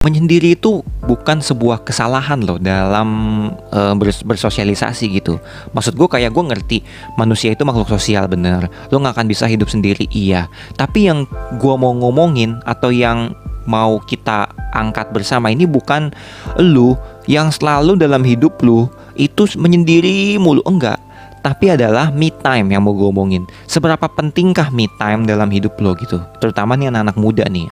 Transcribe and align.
menyendiri 0.00 0.56
itu 0.56 0.80
bukan 1.04 1.44
sebuah 1.44 1.84
kesalahan 1.84 2.40
loh 2.40 2.56
dalam 2.56 3.08
bers 4.00 4.24
bersosialisasi 4.24 5.12
gitu. 5.20 5.36
Maksud 5.76 5.92
gue 5.92 6.08
kayak 6.08 6.32
gue 6.32 6.44
ngerti 6.48 6.78
manusia 7.20 7.52
itu 7.52 7.68
makhluk 7.68 7.92
sosial 7.92 8.24
bener. 8.24 8.72
Lo 8.88 8.96
nggak 8.96 9.20
akan 9.20 9.28
bisa 9.28 9.44
hidup 9.44 9.68
sendiri 9.68 10.08
iya. 10.08 10.48
Tapi 10.72 11.12
yang 11.12 11.28
gue 11.60 11.74
mau 11.76 11.92
ngomongin 11.92 12.64
atau 12.64 12.88
yang 12.88 13.36
mau 13.68 14.00
kita 14.00 14.48
angkat 14.72 15.12
bersama 15.12 15.52
ini 15.52 15.68
bukan 15.68 16.08
lu 16.56 16.96
yang 17.28 17.52
selalu 17.52 18.00
dalam 18.00 18.24
hidup 18.24 18.56
lu 18.64 18.88
itu 19.20 19.44
menyendiri 19.60 20.40
mulu 20.40 20.64
enggak 20.64 20.96
tapi 21.44 21.76
adalah 21.76 22.08
me 22.08 22.32
time 22.40 22.72
yang 22.72 22.88
mau 22.88 22.96
gue 22.96 23.04
omongin. 23.04 23.44
Seberapa 23.68 24.08
pentingkah 24.08 24.72
me 24.72 24.88
time 24.96 25.28
dalam 25.28 25.52
hidup 25.52 25.76
lo 25.80 25.92
gitu, 25.96 26.20
terutama 26.40 26.72
nih 26.76 26.88
anak-anak 26.88 27.16
muda 27.20 27.44
nih. 27.48 27.68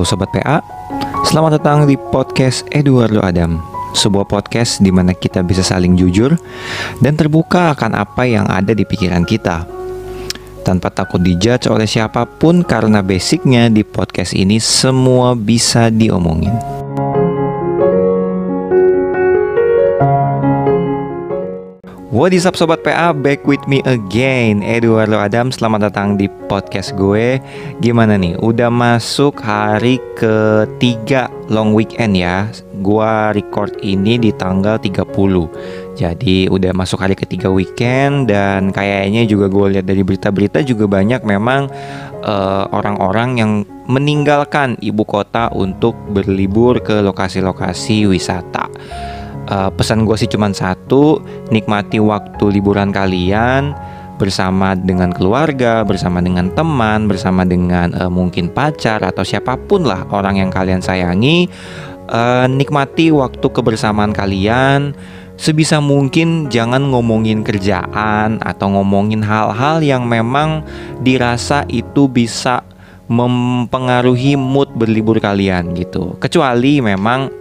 Halo 0.00 0.08
Sobat 0.16 0.32
PA, 0.32 0.64
selamat 1.28 1.60
datang 1.60 1.84
di 1.84 1.92
podcast 1.92 2.64
Eduardo 2.72 3.20
Adam 3.20 3.60
Sebuah 3.92 4.24
podcast 4.24 4.80
di 4.80 4.88
mana 4.88 5.12
kita 5.12 5.44
bisa 5.44 5.60
saling 5.60 5.92
jujur 5.92 6.40
dan 7.04 7.20
terbuka 7.20 7.76
akan 7.76 7.92
apa 8.00 8.24
yang 8.24 8.48
ada 8.48 8.72
di 8.72 8.88
pikiran 8.88 9.28
kita. 9.28 9.68
Tanpa 10.64 10.88
takut 10.88 11.20
dijudge 11.20 11.68
oleh 11.68 11.84
siapa 11.84 12.24
pun 12.24 12.64
karena 12.64 13.04
basicnya 13.04 13.68
di 13.68 13.84
podcast 13.84 14.32
ini 14.32 14.56
semua 14.56 15.36
bisa 15.36 15.92
diomongin 15.92 16.79
What 22.10 22.34
is 22.34 22.42
up 22.42 22.58
Sobat 22.58 22.82
PA, 22.82 23.14
back 23.14 23.46
with 23.46 23.62
me 23.70 23.86
again 23.86 24.66
Eduardo 24.66 25.22
Adam, 25.22 25.54
selamat 25.54 25.94
datang 25.94 26.18
di 26.18 26.26
podcast 26.50 26.90
gue. 26.98 27.38
Gimana 27.78 28.18
nih, 28.18 28.34
udah 28.42 28.66
masuk 28.66 29.38
hari 29.38 30.02
ketiga 30.18 31.30
long 31.46 31.70
weekend 31.70 32.18
ya. 32.18 32.50
Gue 32.82 33.06
record 33.38 33.78
ini 33.86 34.18
di 34.18 34.34
tanggal 34.34 34.82
30 34.82 35.06
Jadi 35.94 36.50
udah 36.50 36.72
masuk 36.74 36.98
hari 36.98 37.12
ketiga 37.12 37.46
weekend 37.52 38.26
Dan 38.26 38.72
kayaknya 38.74 39.28
juga 39.28 39.52
gue 39.52 39.78
lihat 39.78 39.86
dari 39.86 40.02
berita-berita 40.02 40.66
juga 40.66 40.90
banyak 40.90 41.22
memang 41.22 41.70
eh, 42.26 42.64
orang-orang 42.74 43.30
uh, 43.36 43.38
yang 43.38 43.52
meninggalkan 43.86 44.74
ibu 44.82 45.06
kota 45.06 45.46
untuk 45.54 45.94
berlibur 46.10 46.82
ke 46.82 47.04
lokasi-lokasi 47.06 48.10
wisata 48.10 48.66
uh, 49.50 49.70
pesan 49.74 50.06
gue 50.06 50.16
sih 50.16 50.30
cuma 50.30 50.48
satu 50.54 51.20
nikmati 51.50 51.98
waktu 51.98 52.44
liburan 52.48 52.94
kalian 52.94 53.74
bersama 54.20 54.76
dengan 54.76 55.16
keluarga, 55.16 55.80
bersama 55.80 56.20
dengan 56.20 56.52
teman, 56.52 57.08
bersama 57.08 57.42
dengan 57.48 57.90
uh, 57.96 58.12
mungkin 58.12 58.52
pacar 58.52 59.00
atau 59.00 59.24
siapa 59.24 59.56
pun 59.56 59.88
lah 59.88 60.04
orang 60.12 60.38
yang 60.38 60.52
kalian 60.52 60.84
sayangi. 60.84 61.48
Uh, 62.10 62.44
nikmati 62.50 63.08
waktu 63.08 63.46
kebersamaan 63.48 64.12
kalian. 64.12 64.92
Sebisa 65.40 65.80
mungkin 65.80 66.52
jangan 66.52 66.92
ngomongin 66.92 67.40
kerjaan 67.40 68.44
atau 68.44 68.76
ngomongin 68.76 69.24
hal-hal 69.24 69.80
yang 69.80 70.04
memang 70.04 70.60
dirasa 71.00 71.64
itu 71.72 72.12
bisa 72.12 72.60
mempengaruhi 73.08 74.36
mood 74.36 74.68
berlibur 74.76 75.16
kalian 75.16 75.72
gitu. 75.72 76.12
Kecuali 76.20 76.84
memang 76.84 77.39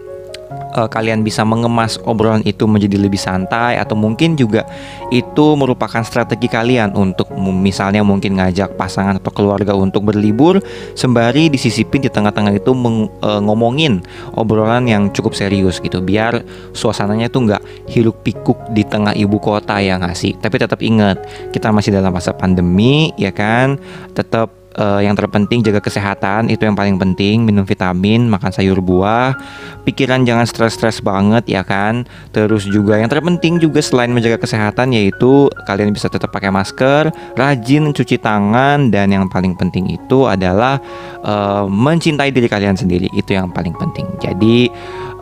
uh, 0.75 0.89
kalian 0.89 1.25
bisa 1.25 1.41
mengemas 1.45 1.97
obrolan 2.05 2.43
itu 2.45 2.65
menjadi 2.69 2.97
lebih 2.99 3.17
santai 3.17 3.77
atau 3.77 3.97
mungkin 3.97 4.37
juga 4.37 4.65
itu 5.09 5.57
merupakan 5.57 6.01
strategi 6.05 6.45
kalian 6.51 6.93
untuk 6.93 7.31
misalnya 7.39 8.05
mungkin 8.05 8.37
ngajak 8.37 8.77
pasangan 8.77 9.17
atau 9.17 9.31
keluarga 9.33 9.73
untuk 9.73 10.05
berlibur 10.09 10.61
sembari 10.93 11.49
disisipin 11.49 12.05
di 12.05 12.09
tengah-tengah 12.11 12.53
itu 12.53 12.71
meng, 12.75 13.09
uh, 13.23 13.41
ngomongin 13.41 14.03
obrolan 14.37 14.85
yang 14.85 15.09
cukup 15.13 15.33
serius 15.33 15.81
gitu. 15.81 16.01
Biar 16.03 16.43
suasananya 16.75 17.31
tuh 17.31 17.49
nggak 17.49 17.63
hiruk 17.89 18.21
pikuk 18.21 18.57
di 18.73 18.85
tengah 18.85 19.15
ibu 19.15 19.41
kota 19.41 19.81
yang 19.81 20.01
ngasih 20.03 20.37
tapi 20.39 20.61
tetap 20.61 20.79
ingat 20.83 21.21
kita 21.55 21.73
masih 21.73 21.95
dalam 21.95 22.13
masa 22.13 22.35
pandemi 22.35 23.11
ya 23.17 23.33
kan? 23.33 23.79
Tetap 24.13 24.58
uh, 24.79 25.03
yang 25.03 25.13
terpenting 25.13 25.59
jaga 25.59 25.83
kesehatan 25.83 26.47
itu 26.47 26.63
yang 26.63 26.73
paling 26.73 26.95
penting. 26.95 27.43
Minum 27.43 27.67
vitamin 27.67 28.31
makan 28.31 28.49
sayur 28.55 28.79
buah. 28.79 29.35
Pikiran 29.83 30.23
jangan 30.23 30.47
stres-stres 30.47 31.03
banget 31.03 31.45
ya 31.51 31.61
kan? 31.67 32.07
Terus 32.31 32.63
juga 32.65 32.95
yang 32.95 33.11
terpenting 33.11 33.59
juga 33.59 33.83
selain 33.83 34.09
menjaga 34.09 34.39
kesehatan 34.39 34.95
yaitu 34.95 35.51
kalian 35.67 35.91
bisa 35.91 36.07
tetap 36.07 36.31
pakai 36.31 36.49
masker 36.49 37.11
rajin 37.35 37.91
cuci 37.91 38.15
tangan 38.17 38.89
dan 38.89 39.11
yang 39.11 39.27
paling 39.27 39.53
penting 39.59 39.91
itu 39.91 40.25
adalah 40.25 40.79
uh, 41.21 41.67
mencintai 41.67 42.31
diri 42.31 42.47
kalian 42.47 42.79
sendiri. 42.79 43.11
Itu 43.11 43.35
yang 43.35 43.51
paling 43.51 43.75
penting. 43.75 44.07
Jadi 44.23 44.71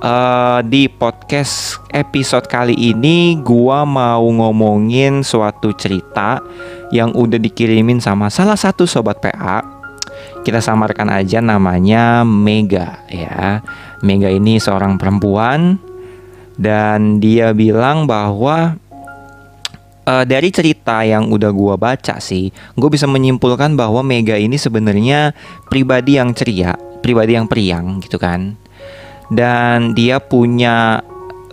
uh, 0.02 0.60
di 0.66 0.90
podcast 0.90 1.82
episode 1.94 2.46
kali 2.46 2.74
ini 2.74 3.38
gua 3.42 3.86
mau 3.86 4.26
ngomongin 4.26 5.26
suatu 5.26 5.74
cerita 5.74 6.42
yang 6.94 7.14
udah 7.14 7.40
dikirimin 7.42 8.02
sama 8.02 8.30
salah 8.30 8.58
satu 8.58 8.86
sobat 8.86 9.22
PA. 9.22 9.64
Kita 10.42 10.64
samarkan 10.64 11.12
aja 11.12 11.44
namanya 11.44 12.24
Mega 12.24 13.04
ya. 13.12 13.62
Mega 14.02 14.30
ini 14.32 14.62
seorang 14.62 14.96
perempuan 14.96 15.82
dan 16.58 17.22
dia 17.22 17.54
bilang 17.54 18.10
bahwa 18.10 18.78
uh, 20.08 20.26
dari 20.26 20.50
cerita 20.50 21.04
yang 21.04 21.30
udah 21.30 21.52
gua 21.52 21.76
baca 21.76 22.18
sih, 22.22 22.50
gue 22.54 22.90
bisa 22.90 23.06
menyimpulkan 23.10 23.74
bahwa 23.78 24.02
Mega 24.06 24.38
ini 24.40 24.56
sebenarnya 24.56 25.36
pribadi 25.68 26.18
yang 26.18 26.32
ceria, 26.34 26.78
pribadi 27.02 27.36
yang 27.36 27.50
periang 27.50 28.00
gitu 28.02 28.18
kan 28.18 28.67
dan 29.34 29.92
dia 29.98 30.22
punya 30.22 31.04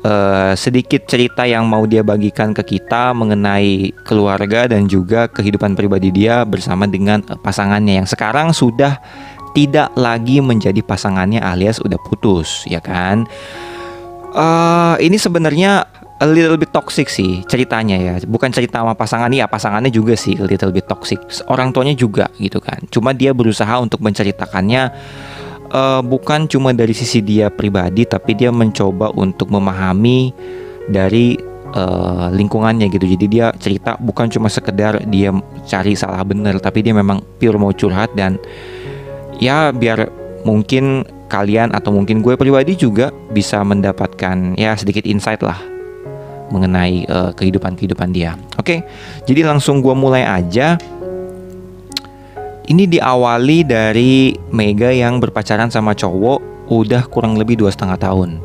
uh, 0.04 0.52
sedikit 0.54 1.08
cerita 1.08 1.48
yang 1.48 1.66
mau 1.66 1.88
dia 1.88 2.04
bagikan 2.04 2.52
ke 2.52 2.78
kita 2.78 3.16
mengenai 3.16 3.90
keluarga 4.04 4.68
dan 4.68 4.86
juga 4.86 5.26
kehidupan 5.26 5.74
pribadi 5.74 6.12
dia 6.14 6.44
bersama 6.44 6.84
dengan 6.86 7.24
uh, 7.26 7.40
pasangannya 7.40 8.04
yang 8.04 8.08
sekarang 8.08 8.52
sudah 8.54 9.00
tidak 9.54 9.90
lagi 9.94 10.42
menjadi 10.42 10.82
pasangannya 10.82 11.40
alias 11.40 11.80
udah 11.80 11.98
putus 12.10 12.66
ya 12.68 12.78
kan? 12.82 13.24
Uh, 14.34 14.98
ini 14.98 15.14
sebenarnya 15.14 15.86
a 16.18 16.26
little 16.26 16.58
bit 16.58 16.74
toxic 16.74 17.06
sih 17.06 17.46
ceritanya 17.46 17.94
ya. 17.98 18.14
Bukan 18.26 18.50
cerita 18.50 18.82
sama 18.82 18.98
pasangan 18.98 19.30
ya 19.30 19.46
pasangannya 19.46 19.94
juga 19.94 20.18
sih 20.18 20.34
a 20.38 20.46
little 20.46 20.74
bit 20.74 20.90
toxic. 20.90 21.22
Orang 21.46 21.70
tuanya 21.70 21.94
juga 21.94 22.26
gitu 22.42 22.58
kan. 22.58 22.82
Cuma 22.90 23.14
dia 23.14 23.30
berusaha 23.30 23.78
untuk 23.78 24.02
menceritakannya 24.02 24.90
uh, 25.74 26.00
bukan 26.00 26.46
cuma 26.46 26.70
dari 26.70 26.94
sisi 26.94 27.18
dia 27.20 27.50
pribadi 27.50 28.06
tapi 28.06 28.38
dia 28.38 28.54
mencoba 28.54 29.10
untuk 29.18 29.50
memahami 29.50 30.30
dari 30.86 31.34
uh, 31.74 32.30
lingkungannya 32.30 32.88
gitu 32.88 33.04
jadi 33.04 33.26
dia 33.26 33.46
cerita 33.58 33.98
bukan 33.98 34.30
cuma 34.30 34.46
sekedar 34.46 35.02
dia 35.10 35.34
cari 35.66 35.98
salah 35.98 36.22
benar 36.22 36.62
tapi 36.62 36.86
dia 36.86 36.94
memang 36.94 37.20
pure 37.42 37.58
mau 37.58 37.74
curhat 37.74 38.14
dan 38.14 38.38
ya 39.42 39.74
biar 39.74 40.08
mungkin 40.46 41.02
kalian 41.26 41.74
atau 41.74 41.90
mungkin 41.90 42.22
gue 42.22 42.38
pribadi 42.38 42.78
juga 42.78 43.10
bisa 43.34 43.58
mendapatkan 43.66 44.54
ya 44.54 44.78
sedikit 44.78 45.02
insight 45.08 45.42
lah 45.42 45.74
mengenai 46.52 47.08
uh, 47.08 47.32
kehidupan 47.32 47.74
kehidupan 47.74 48.12
dia. 48.12 48.36
Oke, 48.60 48.60
okay? 48.60 48.78
jadi 49.24 49.48
langsung 49.48 49.80
gue 49.80 49.90
mulai 49.96 50.22
aja. 50.22 50.76
Ini 52.64 52.88
diawali 52.88 53.60
dari 53.68 54.32
Mega 54.48 54.88
yang 54.88 55.20
berpacaran 55.20 55.68
sama 55.68 55.92
cowok 55.92 56.40
udah 56.72 57.04
kurang 57.12 57.36
lebih 57.36 57.60
dua 57.60 57.68
setengah 57.68 58.00
tahun 58.00 58.40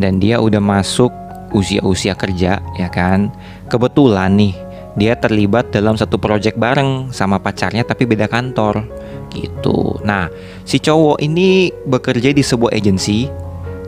dan 0.00 0.16
dia 0.16 0.40
udah 0.40 0.64
masuk 0.64 1.12
usia-usia 1.52 2.16
kerja 2.16 2.56
ya 2.80 2.88
kan. 2.88 3.28
Kebetulan 3.68 4.32
nih 4.40 4.56
dia 4.96 5.12
terlibat 5.12 5.68
dalam 5.76 5.92
satu 5.92 6.16
proyek 6.16 6.56
bareng 6.56 7.12
sama 7.12 7.36
pacarnya 7.36 7.84
tapi 7.84 8.08
beda 8.08 8.32
kantor 8.32 8.88
gitu. 9.28 10.00
Nah 10.08 10.32
si 10.64 10.80
cowok 10.80 11.20
ini 11.20 11.68
bekerja 11.84 12.32
di 12.32 12.40
sebuah 12.40 12.72
agensi 12.72 13.28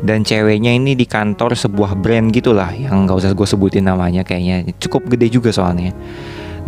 dan 0.05 0.21
ceweknya 0.21 0.77
ini 0.77 0.93
di 0.93 1.09
kantor 1.09 1.57
sebuah 1.57 1.97
brand 1.97 2.29
gitulah 2.29 2.77
yang 2.77 3.09
gak 3.09 3.25
usah 3.25 3.33
gue 3.33 3.49
sebutin 3.49 3.89
namanya 3.89 4.21
kayaknya 4.21 4.69
cukup 4.77 5.09
gede 5.17 5.33
juga 5.33 5.49
soalnya. 5.49 5.97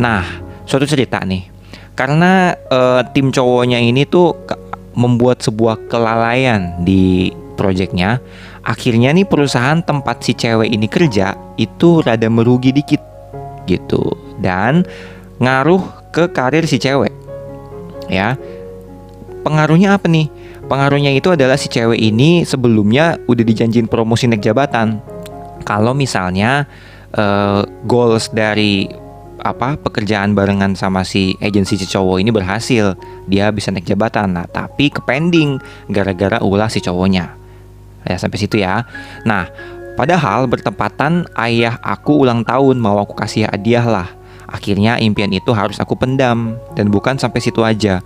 Nah 0.01 0.25
suatu 0.65 0.89
cerita 0.89 1.21
nih 1.21 1.54
karena 1.95 2.53
uh, 2.69 3.01
tim 3.15 3.31
cowoknya 3.31 3.79
ini 3.79 4.03
tuh 4.03 4.35
membuat 4.95 5.43
sebuah 5.43 5.91
kelalaian 5.91 6.83
di 6.83 7.31
proyeknya 7.55 8.19
akhirnya 8.65 9.13
nih 9.13 9.29
perusahaan 9.29 9.79
tempat 9.79 10.25
si 10.25 10.33
cewek 10.33 10.67
ini 10.67 10.89
kerja 10.89 11.37
itu 11.55 12.01
rada 12.01 12.27
merugi 12.27 12.73
dikit 12.73 12.99
gitu. 13.69 14.17
Dan 14.41 14.83
ngaruh 15.37 16.09
ke 16.09 16.33
karir 16.33 16.65
si 16.65 16.81
cewek 16.81 17.13
ya. 18.09 18.35
Pengaruhnya 19.45 19.93
apa 19.93 20.09
nih? 20.09 20.27
Pengaruhnya 20.65 21.13
itu 21.13 21.29
adalah 21.29 21.53
si 21.53 21.69
cewek 21.69 22.01
ini 22.01 22.41
sebelumnya 22.41 23.21
udah 23.29 23.45
dijanjin 23.45 23.85
promosi 23.85 24.25
naik 24.25 24.41
jabatan. 24.41 24.97
Kalau 25.61 25.93
misalnya 25.93 26.65
uh, 27.13 27.61
goals 27.85 28.33
dari 28.33 28.89
apa 29.41 29.75
pekerjaan 29.79 30.31
barengan 30.37 30.77
sama 30.77 31.03
si 31.03 31.35
agensi 31.43 31.75
si 31.75 31.85
cowok 31.87 32.21
ini 32.23 32.31
berhasil, 32.31 32.95
dia 33.27 33.51
bisa 33.51 33.73
naik 33.73 33.87
jabatan. 33.87 34.35
Nah, 34.35 34.47
tapi 34.47 34.93
ke 34.93 35.01
pending 35.03 35.59
gara-gara 35.91 36.39
ulah 36.39 36.71
si 36.71 36.79
cowoknya. 36.79 37.35
Ya 38.05 38.15
sampai 38.21 38.37
situ 38.37 38.61
ya. 38.61 38.85
Nah, 39.25 39.49
padahal 39.97 40.45
bertepatan 40.45 41.25
ayah 41.35 41.81
aku 41.81 42.23
ulang 42.23 42.45
tahun 42.45 42.77
mau 42.77 43.01
aku 43.01 43.17
kasih 43.17 43.49
hadiah 43.49 43.85
lah. 43.85 44.07
Akhirnya 44.45 45.01
impian 45.01 45.33
itu 45.33 45.51
harus 45.51 45.81
aku 45.81 45.97
pendam 45.97 46.55
dan 46.77 46.93
bukan 46.93 47.17
sampai 47.17 47.41
situ 47.41 47.65
aja. 47.65 48.05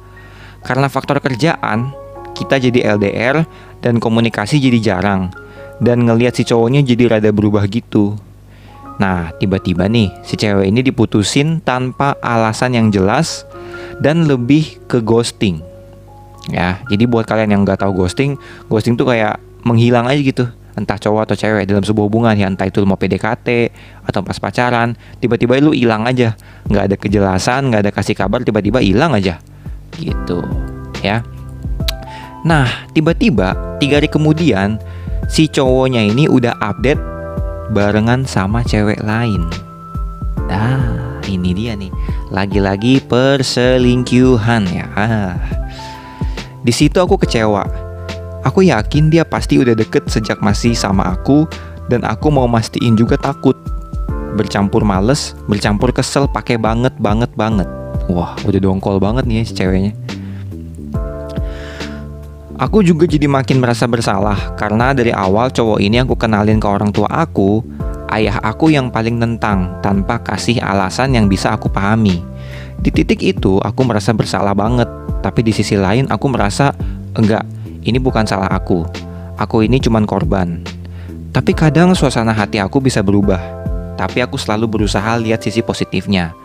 Karena 0.64 0.88
faktor 0.88 1.20
kerjaan, 1.20 1.92
kita 2.34 2.56
jadi 2.60 2.96
LDR 2.96 3.44
dan 3.84 4.00
komunikasi 4.00 4.60
jadi 4.60 4.80
jarang 4.80 5.32
dan 5.80 6.04
ngelihat 6.04 6.36
si 6.36 6.44
cowoknya 6.48 6.84
jadi 6.84 7.20
rada 7.20 7.32
berubah 7.32 7.64
gitu. 7.68 8.16
Nah, 9.00 9.32
tiba-tiba 9.40 9.88
nih 9.88 10.12
si 10.28 10.36
cewek 10.36 10.68
ini 10.68 10.84
diputusin 10.84 11.64
tanpa 11.64 12.20
alasan 12.20 12.76
yang 12.76 12.88
jelas 12.92 13.48
dan 14.04 14.28
lebih 14.28 14.76
ke 14.92 15.00
ghosting. 15.00 15.64
Ya, 16.52 16.84
jadi 16.92 17.08
buat 17.08 17.24
kalian 17.24 17.56
yang 17.56 17.62
nggak 17.64 17.80
tahu 17.80 17.96
ghosting, 18.04 18.36
ghosting 18.68 19.00
tuh 19.00 19.08
kayak 19.08 19.40
menghilang 19.64 20.04
aja 20.10 20.20
gitu. 20.20 20.46
Entah 20.76 20.96
cowok 20.96 21.28
atau 21.28 21.36
cewek 21.36 21.68
dalam 21.68 21.84
sebuah 21.84 22.06
hubungan 22.08 22.36
ya, 22.40 22.48
entah 22.48 22.64
itu 22.64 22.80
mau 22.88 22.96
PDKT 22.96 23.48
atau 24.08 24.24
pas 24.24 24.40
pacaran, 24.40 24.96
tiba-tiba 25.20 25.60
lu 25.60 25.76
hilang 25.76 26.08
aja, 26.08 26.40
nggak 26.72 26.84
ada 26.88 26.96
kejelasan, 26.96 27.68
nggak 27.68 27.82
ada 27.84 27.92
kasih 27.92 28.16
kabar, 28.16 28.40
tiba-tiba 28.48 28.80
hilang 28.80 29.12
aja, 29.12 29.44
gitu, 30.00 30.40
ya. 31.04 31.20
Nah, 32.48 32.88
tiba-tiba 32.96 33.76
tiga 33.84 34.00
hari 34.00 34.08
kemudian 34.08 34.80
si 35.28 35.52
cowoknya 35.52 36.00
ini 36.00 36.32
udah 36.32 36.56
update 36.64 37.19
barengan 37.70 38.26
sama 38.26 38.66
cewek 38.66 39.02
lain. 39.06 39.46
Nah, 40.50 41.22
ini 41.30 41.54
dia 41.54 41.78
nih. 41.78 41.94
Lagi-lagi 42.34 43.02
perselingkuhan 43.06 44.64
ya. 44.70 44.86
Ah. 44.98 45.38
Di 46.66 46.74
situ 46.74 46.98
aku 46.98 47.18
kecewa. 47.22 47.66
Aku 48.46 48.66
yakin 48.66 49.14
dia 49.14 49.28
pasti 49.28 49.62
udah 49.62 49.76
deket 49.78 50.10
sejak 50.10 50.42
masih 50.42 50.74
sama 50.74 51.14
aku 51.14 51.46
dan 51.92 52.02
aku 52.06 52.34
mau 52.34 52.50
mastiin 52.50 52.98
juga 52.98 53.20
takut. 53.20 53.58
Bercampur 54.38 54.86
males, 54.86 55.34
bercampur 55.50 55.90
kesel 55.94 56.30
pakai 56.30 56.58
banget 56.58 56.94
banget 56.98 57.30
banget. 57.34 57.68
Wah, 58.10 58.34
udah 58.46 58.58
dongkol 58.62 58.98
banget 58.98 59.26
nih 59.30 59.46
si 59.46 59.54
ceweknya. 59.54 59.94
Aku 62.60 62.84
juga 62.84 63.08
jadi 63.08 63.24
makin 63.24 63.64
merasa 63.64 63.88
bersalah 63.88 64.52
karena 64.60 64.92
dari 64.92 65.16
awal 65.16 65.48
cowok 65.48 65.80
ini 65.80 66.04
aku 66.04 66.20
kenalin 66.20 66.60
ke 66.60 66.68
orang 66.68 66.92
tua 66.92 67.08
aku, 67.08 67.64
ayah 68.12 68.36
aku 68.44 68.68
yang 68.68 68.92
paling 68.92 69.16
nentang 69.16 69.80
tanpa 69.80 70.20
kasih 70.20 70.60
alasan 70.60 71.16
yang 71.16 71.32
bisa 71.32 71.56
aku 71.56 71.72
pahami. 71.72 72.20
Di 72.84 72.92
titik 72.92 73.24
itu 73.24 73.64
aku 73.64 73.88
merasa 73.88 74.12
bersalah 74.12 74.52
banget, 74.52 74.92
tapi 75.24 75.40
di 75.40 75.56
sisi 75.56 75.80
lain 75.80 76.12
aku 76.12 76.28
merasa 76.28 76.76
enggak, 77.16 77.48
ini 77.88 77.96
bukan 77.96 78.28
salah 78.28 78.52
aku. 78.52 78.84
Aku 79.40 79.64
ini 79.64 79.80
cuman 79.80 80.04
korban. 80.04 80.60
Tapi 81.32 81.56
kadang 81.56 81.96
suasana 81.96 82.36
hati 82.36 82.60
aku 82.60 82.84
bisa 82.84 83.00
berubah. 83.00 83.40
Tapi 83.96 84.20
aku 84.20 84.36
selalu 84.36 84.68
berusaha 84.68 85.16
lihat 85.16 85.40
sisi 85.40 85.64
positifnya. 85.64 86.36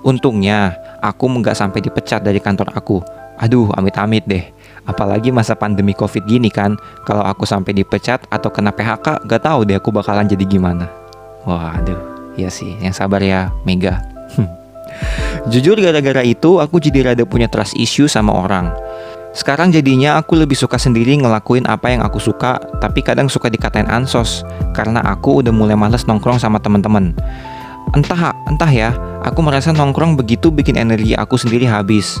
Untungnya, 0.00 0.80
aku 1.04 1.28
enggak 1.28 1.60
sampai 1.60 1.84
dipecat 1.84 2.24
dari 2.24 2.40
kantor 2.40 2.72
aku. 2.72 3.04
Aduh, 3.36 3.68
amit-amit 3.76 4.24
deh. 4.24 4.48
Apalagi 4.86 5.34
masa 5.34 5.58
pandemi 5.58 5.96
covid 5.96 6.28
gini 6.28 6.52
kan 6.52 6.78
Kalau 7.08 7.24
aku 7.24 7.48
sampai 7.48 7.74
dipecat 7.74 8.28
atau 8.28 8.52
kena 8.52 8.70
PHK 8.70 9.26
Gak 9.26 9.42
tahu 9.42 9.66
deh 9.66 9.80
aku 9.80 9.90
bakalan 9.90 10.28
jadi 10.28 10.44
gimana. 10.46 10.86
Wah 11.48 11.74
aduh 11.74 11.98
Iya 12.38 12.54
sih 12.54 12.78
yang 12.78 12.94
sabar 12.94 13.18
ya 13.18 13.50
Mega. 13.66 13.98
Jujur 15.52 15.74
gara-gara 15.82 16.22
itu 16.22 16.62
aku 16.62 16.78
jadi 16.78 17.12
rada 17.12 17.24
punya 17.26 17.50
trust 17.50 17.74
issue 17.74 18.06
sama 18.06 18.30
orang. 18.30 18.70
Sekarang 19.34 19.70
jadinya 19.70 20.16
aku 20.18 20.34
lebih 20.34 20.56
suka 20.56 20.80
sendiri 20.80 21.14
ngelakuin 21.18 21.68
apa 21.68 21.92
yang 21.92 22.02
aku 22.02 22.18
suka, 22.18 22.58
tapi 22.82 23.04
kadang 23.04 23.30
suka 23.30 23.52
dikatain 23.52 23.86
ansos 23.86 24.42
karena 24.72 24.98
aku 25.04 25.44
udah 25.44 25.52
mulai 25.52 25.76
males 25.78 26.08
nongkrong 26.08 26.40
sama 26.40 26.58
teman-teman. 26.58 27.12
Entah, 27.92 28.34
entah 28.50 28.68
ya, 28.68 28.90
aku 29.28 29.44
merasa 29.44 29.70
nongkrong 29.76 30.16
begitu 30.16 30.48
bikin 30.48 30.80
energi 30.80 31.12
aku 31.12 31.36
sendiri 31.36 31.68
habis. 31.68 32.16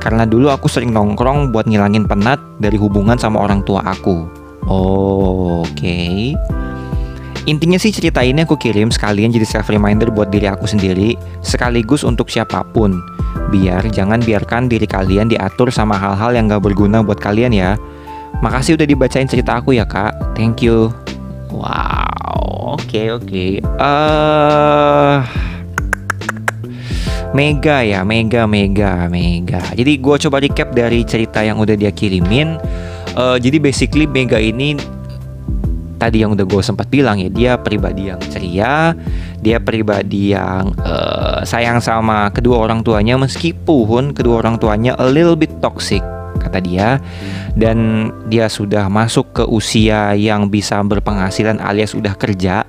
Karena 0.00 0.28
dulu 0.28 0.52
aku 0.52 0.68
sering 0.68 0.92
nongkrong 0.92 1.52
buat 1.52 1.64
ngilangin 1.64 2.04
penat 2.04 2.40
dari 2.60 2.76
hubungan 2.76 3.16
sama 3.16 3.40
orang 3.40 3.64
tua 3.64 3.80
aku. 3.84 4.28
Oh, 4.68 5.64
Oke. 5.64 5.76
Okay. 5.76 6.20
Intinya 7.48 7.80
sih 7.80 7.90
cerita 7.90 8.20
ini 8.20 8.44
aku 8.44 8.54
kirim 8.60 8.92
sekalian 8.92 9.32
jadi 9.32 9.48
self 9.48 9.72
reminder 9.72 10.12
buat 10.12 10.28
diri 10.28 10.46
aku 10.46 10.68
sendiri, 10.68 11.16
sekaligus 11.40 12.04
untuk 12.04 12.28
siapa 12.28 12.60
pun. 12.62 13.00
Biar 13.48 13.82
jangan 13.90 14.20
biarkan 14.20 14.68
diri 14.68 14.84
kalian 14.84 15.32
diatur 15.32 15.72
sama 15.72 15.96
hal-hal 15.96 16.36
yang 16.36 16.52
gak 16.52 16.62
berguna 16.62 17.00
buat 17.00 17.16
kalian 17.16 17.56
ya. 17.56 17.80
Makasih 18.44 18.76
udah 18.76 18.86
dibacain 18.86 19.26
cerita 19.26 19.56
aku 19.56 19.74
ya 19.74 19.88
kak. 19.88 20.12
Thank 20.36 20.60
you. 20.62 20.92
Wow. 21.50 22.76
Oke 22.76 22.86
okay, 22.86 23.06
oke. 23.10 23.24
Okay. 23.26 23.52
Uh, 23.80 25.24
Mega 27.30 27.86
ya, 27.86 28.02
mega, 28.02 28.42
mega, 28.50 29.06
mega. 29.06 29.62
Jadi 29.70 30.02
gue 30.02 30.16
coba 30.26 30.42
recap 30.42 30.74
dari 30.74 31.06
cerita 31.06 31.46
yang 31.46 31.62
udah 31.62 31.78
dia 31.78 31.94
kirimin. 31.94 32.58
Uh, 33.14 33.38
jadi 33.38 33.62
basically 33.62 34.10
Mega 34.10 34.38
ini 34.38 34.74
tadi 36.02 36.26
yang 36.26 36.34
udah 36.34 36.42
gue 36.42 36.62
sempat 36.64 36.90
bilang 36.90 37.22
ya, 37.22 37.30
dia 37.30 37.52
pribadi 37.54 38.10
yang 38.10 38.18
ceria, 38.34 38.98
dia 39.38 39.62
pribadi 39.62 40.34
yang 40.34 40.74
uh, 40.82 41.46
sayang 41.46 41.78
sama 41.78 42.34
kedua 42.34 42.66
orang 42.66 42.82
tuanya 42.82 43.14
meskipun 43.14 44.10
kedua 44.10 44.42
orang 44.42 44.58
tuanya 44.58 44.98
a 44.98 45.06
little 45.06 45.38
bit 45.38 45.52
toxic 45.62 46.02
kata 46.40 46.58
dia 46.64 46.96
dan 47.54 48.08
dia 48.32 48.48
sudah 48.48 48.88
masuk 48.88 49.28
ke 49.36 49.44
usia 49.44 50.16
yang 50.16 50.48
bisa 50.48 50.80
berpenghasilan 50.80 51.60
alias 51.60 51.92
sudah 51.92 52.16
kerja 52.16 52.64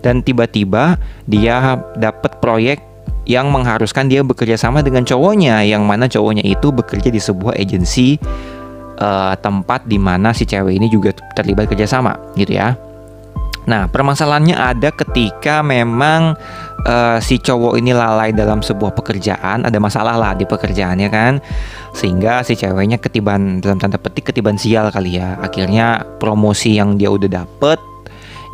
dan 0.00 0.22
tiba-tiba 0.22 0.94
dia 1.26 1.82
dapat 1.98 2.38
proyek 2.38 2.95
yang 3.26 3.50
mengharuskan 3.50 4.06
dia 4.06 4.22
bekerja 4.22 4.54
sama 4.54 4.80
dengan 4.80 5.02
cowoknya 5.02 5.66
yang 5.66 5.82
mana 5.82 6.06
cowoknya 6.06 6.46
itu 6.46 6.70
bekerja 6.70 7.10
di 7.10 7.18
sebuah 7.18 7.58
agensi 7.58 8.16
uh, 9.02 9.34
tempat 9.36 9.84
di 9.84 9.98
mana 9.98 10.30
si 10.30 10.46
cewek 10.46 10.78
ini 10.78 10.86
juga 10.86 11.12
terlibat 11.34 11.66
kerjasama 11.66 12.14
gitu 12.38 12.54
ya. 12.56 12.78
Nah 13.66 13.90
permasalahannya 13.90 14.54
ada 14.54 14.94
ketika 14.94 15.58
memang 15.58 16.38
uh, 16.86 17.18
si 17.18 17.42
cowok 17.42 17.74
ini 17.82 17.90
lalai 17.90 18.30
dalam 18.30 18.62
sebuah 18.62 18.94
pekerjaan 18.94 19.66
ada 19.66 19.78
masalah 19.82 20.14
lah 20.14 20.32
di 20.38 20.46
pekerjaannya 20.46 21.08
kan 21.10 21.42
sehingga 21.90 22.46
si 22.46 22.54
ceweknya 22.54 23.02
ketiban 23.02 23.58
dalam 23.58 23.82
tanda 23.82 23.98
petik 23.98 24.30
ketiban 24.30 24.54
sial 24.54 24.94
kali 24.94 25.18
ya 25.18 25.34
akhirnya 25.42 26.06
promosi 26.22 26.78
yang 26.78 26.94
dia 26.94 27.10
udah 27.10 27.42
dapet 27.42 27.82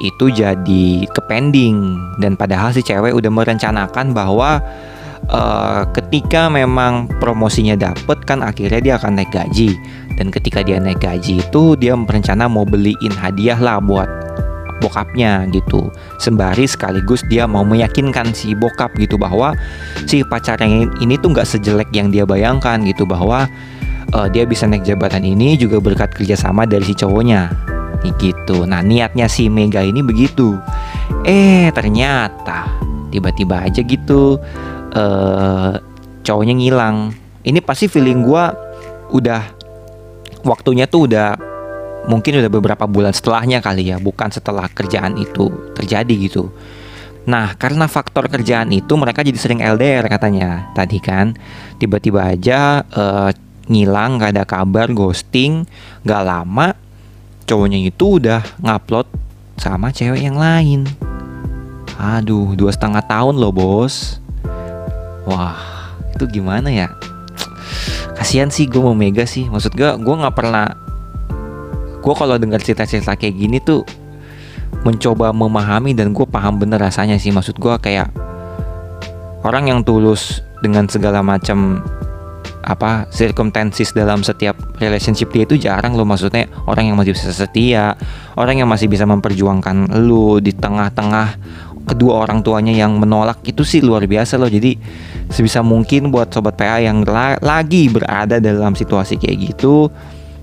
itu 0.03 0.29
jadi 0.29 1.07
kepending. 1.15 1.97
Dan 2.19 2.35
padahal 2.35 2.75
si 2.75 2.83
cewek 2.83 3.15
udah 3.15 3.31
merencanakan 3.31 4.11
bahwa 4.11 4.59
uh, 5.31 5.87
ketika 5.95 6.51
memang 6.51 7.07
promosinya 7.23 7.79
dapet 7.79 8.19
kan 8.27 8.43
akhirnya 8.43 8.81
dia 8.83 8.95
akan 8.99 9.23
naik 9.23 9.31
gaji. 9.31 9.79
Dan 10.19 10.29
ketika 10.29 10.61
dia 10.61 10.83
naik 10.83 11.01
gaji 11.01 11.41
itu 11.41 11.79
dia 11.79 11.95
berencana 11.95 12.51
mau 12.51 12.67
beliin 12.67 13.15
hadiah 13.15 13.57
lah 13.57 13.79
buat 13.79 14.11
bokapnya 14.83 15.47
gitu. 15.55 15.89
Sembari 16.19 16.67
sekaligus 16.67 17.23
dia 17.31 17.47
mau 17.47 17.63
meyakinkan 17.63 18.35
si 18.35 18.59
bokap 18.59 18.91
gitu 18.99 19.15
bahwa 19.15 19.55
si 20.11 20.27
pacarnya 20.27 20.91
ini 20.99 21.15
tuh 21.23 21.31
nggak 21.31 21.47
sejelek 21.47 21.95
yang 21.95 22.11
dia 22.11 22.27
bayangkan 22.27 22.83
gitu 22.83 23.07
bahwa 23.07 23.47
uh, 24.13 24.27
dia 24.27 24.43
bisa 24.43 24.67
naik 24.67 24.83
jabatan 24.83 25.23
ini 25.23 25.55
juga 25.55 25.79
berkat 25.79 26.11
kerjasama 26.11 26.67
dari 26.67 26.83
si 26.83 26.99
cowoknya 26.99 27.72
gitu. 28.19 28.67
Nah 28.67 28.83
niatnya 28.83 29.31
si 29.31 29.47
Mega 29.47 29.87
ini 29.87 30.03
begitu. 30.03 30.59
Eh 31.23 31.71
ternyata 31.71 32.67
tiba-tiba 33.15 33.69
aja 33.69 33.85
gitu 33.85 34.43
uh, 34.97 35.73
cowoknya 36.27 36.55
ngilang. 36.59 37.15
Ini 37.47 37.59
pasti 37.63 37.87
feeling 37.87 38.27
gue 38.27 38.45
udah 39.13 39.43
waktunya 40.43 40.91
tuh 40.91 41.11
udah 41.11 41.37
mungkin 42.07 42.43
udah 42.43 42.51
beberapa 42.51 42.85
bulan 42.91 43.15
setelahnya 43.15 43.63
kali 43.63 43.95
ya, 43.95 44.03
bukan 44.03 44.31
setelah 44.31 44.67
kerjaan 44.71 45.15
itu 45.19 45.51
terjadi 45.75 46.15
gitu. 46.19 46.51
Nah, 47.23 47.55
karena 47.55 47.87
faktor 47.87 48.27
kerjaan 48.27 48.75
itu 48.75 48.99
mereka 48.99 49.23
jadi 49.23 49.39
sering 49.39 49.63
LDR 49.63 50.11
katanya 50.11 50.75
tadi 50.75 50.99
kan. 50.99 51.39
Tiba-tiba 51.79 52.35
aja 52.35 52.83
uh, 52.83 53.31
ngilang, 53.71 54.19
gak 54.19 54.35
ada 54.35 54.43
kabar, 54.43 54.91
ghosting, 54.91 55.63
gak 56.03 56.27
lama 56.27 56.75
cowoknya 57.45 57.79
itu 57.83 58.23
udah 58.23 58.41
ngupload 58.63 59.07
sama 59.59 59.95
cewek 59.95 60.23
yang 60.25 60.39
lain. 60.39 60.89
Aduh, 62.01 62.59
dua 62.59 62.75
setengah 62.75 63.05
tahun 63.05 63.39
loh 63.39 63.55
bos. 63.55 64.19
Wah, 65.29 65.59
itu 66.17 66.27
gimana 66.27 66.73
ya? 66.73 66.91
Kasihan 68.19 68.51
sih 68.51 68.67
gue 68.67 68.83
mau 68.83 68.97
mega 68.97 69.23
sih. 69.23 69.47
Maksud 69.47 69.75
gue, 69.79 69.87
gue 69.87 70.15
nggak 70.19 70.35
pernah 70.35 70.67
gue 72.03 72.15
kalau 72.19 72.35
dengar 72.35 72.59
cerita-cerita 72.59 73.15
kayak 73.15 73.39
gini 73.39 73.63
tuh 73.63 73.87
mencoba 74.83 75.31
memahami 75.31 75.95
dan 75.95 76.11
gue 76.11 76.27
paham 76.27 76.59
bener 76.59 76.83
rasanya 76.83 77.15
sih 77.15 77.31
maksud 77.31 77.55
gue 77.63 77.75
kayak 77.79 78.11
orang 79.47 79.71
yang 79.71 79.81
tulus 79.87 80.43
dengan 80.59 80.91
segala 80.91 81.23
macam 81.23 81.79
apa 82.63 83.11
circumstances 83.11 83.91
dalam 83.91 84.23
setiap 84.23 84.55
relationship 84.79 85.35
dia 85.35 85.45
itu 85.45 85.59
jarang 85.59 85.99
loh. 85.99 86.07
Maksudnya 86.07 86.47
orang 86.71 86.91
yang 86.91 86.97
masih 86.97 87.13
bisa 87.15 87.35
setia 87.35 87.99
orang 88.39 88.63
yang 88.63 88.69
masih 88.71 88.87
bisa 88.87 89.05
memperjuangkan 89.05 89.99
lu 90.03 90.39
di 90.39 90.55
tengah-tengah 90.55 91.37
kedua 91.83 92.23
orang 92.23 92.47
tuanya 92.47 92.71
yang 92.71 92.95
menolak 92.97 93.43
itu 93.43 93.67
sih 93.67 93.83
luar 93.83 94.07
biasa 94.07 94.39
loh. 94.39 94.49
Jadi 94.49 94.79
sebisa 95.29 95.61
mungkin 95.61 96.15
buat 96.15 96.31
sobat 96.31 96.55
PA 96.55 96.79
yang 96.79 97.03
la 97.03 97.37
lagi 97.43 97.91
berada 97.91 98.39
dalam 98.39 98.79
situasi 98.79 99.19
kayak 99.19 99.55
gitu 99.55 99.91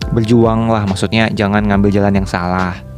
berjuang 0.10 0.74
lah 0.74 0.90
maksudnya 0.90 1.30
jangan 1.30 1.62
ngambil 1.62 1.94
jalan 1.94 2.24
yang 2.24 2.28
salah 2.28 2.89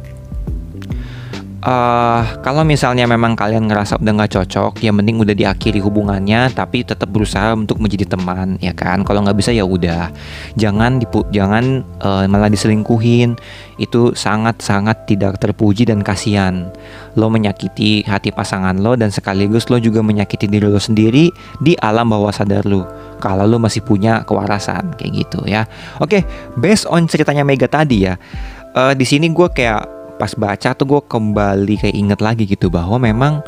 uh, 1.62 2.22
kalau 2.42 2.66
misalnya 2.66 3.06
memang 3.06 3.38
kalian 3.38 3.70
ngerasa 3.70 3.98
udah 4.02 4.12
nggak 4.18 4.32
cocok, 4.34 4.82
ya 4.82 4.90
mending 4.90 5.22
udah 5.22 5.34
diakhiri 5.34 5.78
hubungannya, 5.78 6.50
tapi 6.52 6.82
tetap 6.82 7.08
berusaha 7.08 7.54
untuk 7.54 7.78
menjadi 7.78 8.18
teman, 8.18 8.58
ya 8.58 8.74
kan? 8.74 9.06
Kalau 9.06 9.22
nggak 9.22 9.38
bisa 9.38 9.54
ya 9.54 9.62
udah, 9.62 10.10
jangan 10.58 10.98
dipu, 10.98 11.22
jangan 11.30 11.86
uh, 12.02 12.26
malah 12.26 12.50
diselingkuhin. 12.50 13.38
Itu 13.80 14.14
sangat-sangat 14.14 15.10
tidak 15.10 15.42
terpuji 15.42 15.88
dan 15.88 16.04
kasihan. 16.06 16.70
Lo 17.18 17.26
menyakiti 17.32 18.06
hati 18.06 18.30
pasangan 18.30 18.78
lo 18.78 18.94
dan 18.94 19.10
sekaligus 19.10 19.66
lo 19.72 19.80
juga 19.82 20.04
menyakiti 20.04 20.46
diri 20.46 20.68
lo 20.70 20.78
sendiri 20.78 21.32
di 21.58 21.74
alam 21.80 22.12
bawah 22.12 22.30
sadar 22.30 22.62
lo. 22.62 22.86
Kalau 23.18 23.46
lo 23.46 23.58
masih 23.58 23.82
punya 23.82 24.22
kewarasan 24.22 24.94
kayak 24.98 25.26
gitu 25.26 25.46
ya. 25.46 25.66
Oke, 25.98 26.22
based 26.58 26.86
on 26.90 27.10
ceritanya 27.10 27.42
Mega 27.42 27.66
tadi 27.66 28.06
ya. 28.06 28.14
Uh, 28.72 28.94
di 28.94 29.04
sini 29.04 29.28
gue 29.28 29.48
kayak 29.52 30.01
pas 30.22 30.38
baca 30.38 30.70
tuh 30.70 30.86
gue 30.86 31.02
kembali 31.02 31.82
kayak 31.82 31.98
inget 31.98 32.20
lagi 32.22 32.46
gitu 32.46 32.70
bahwa 32.70 32.94
memang 32.94 33.42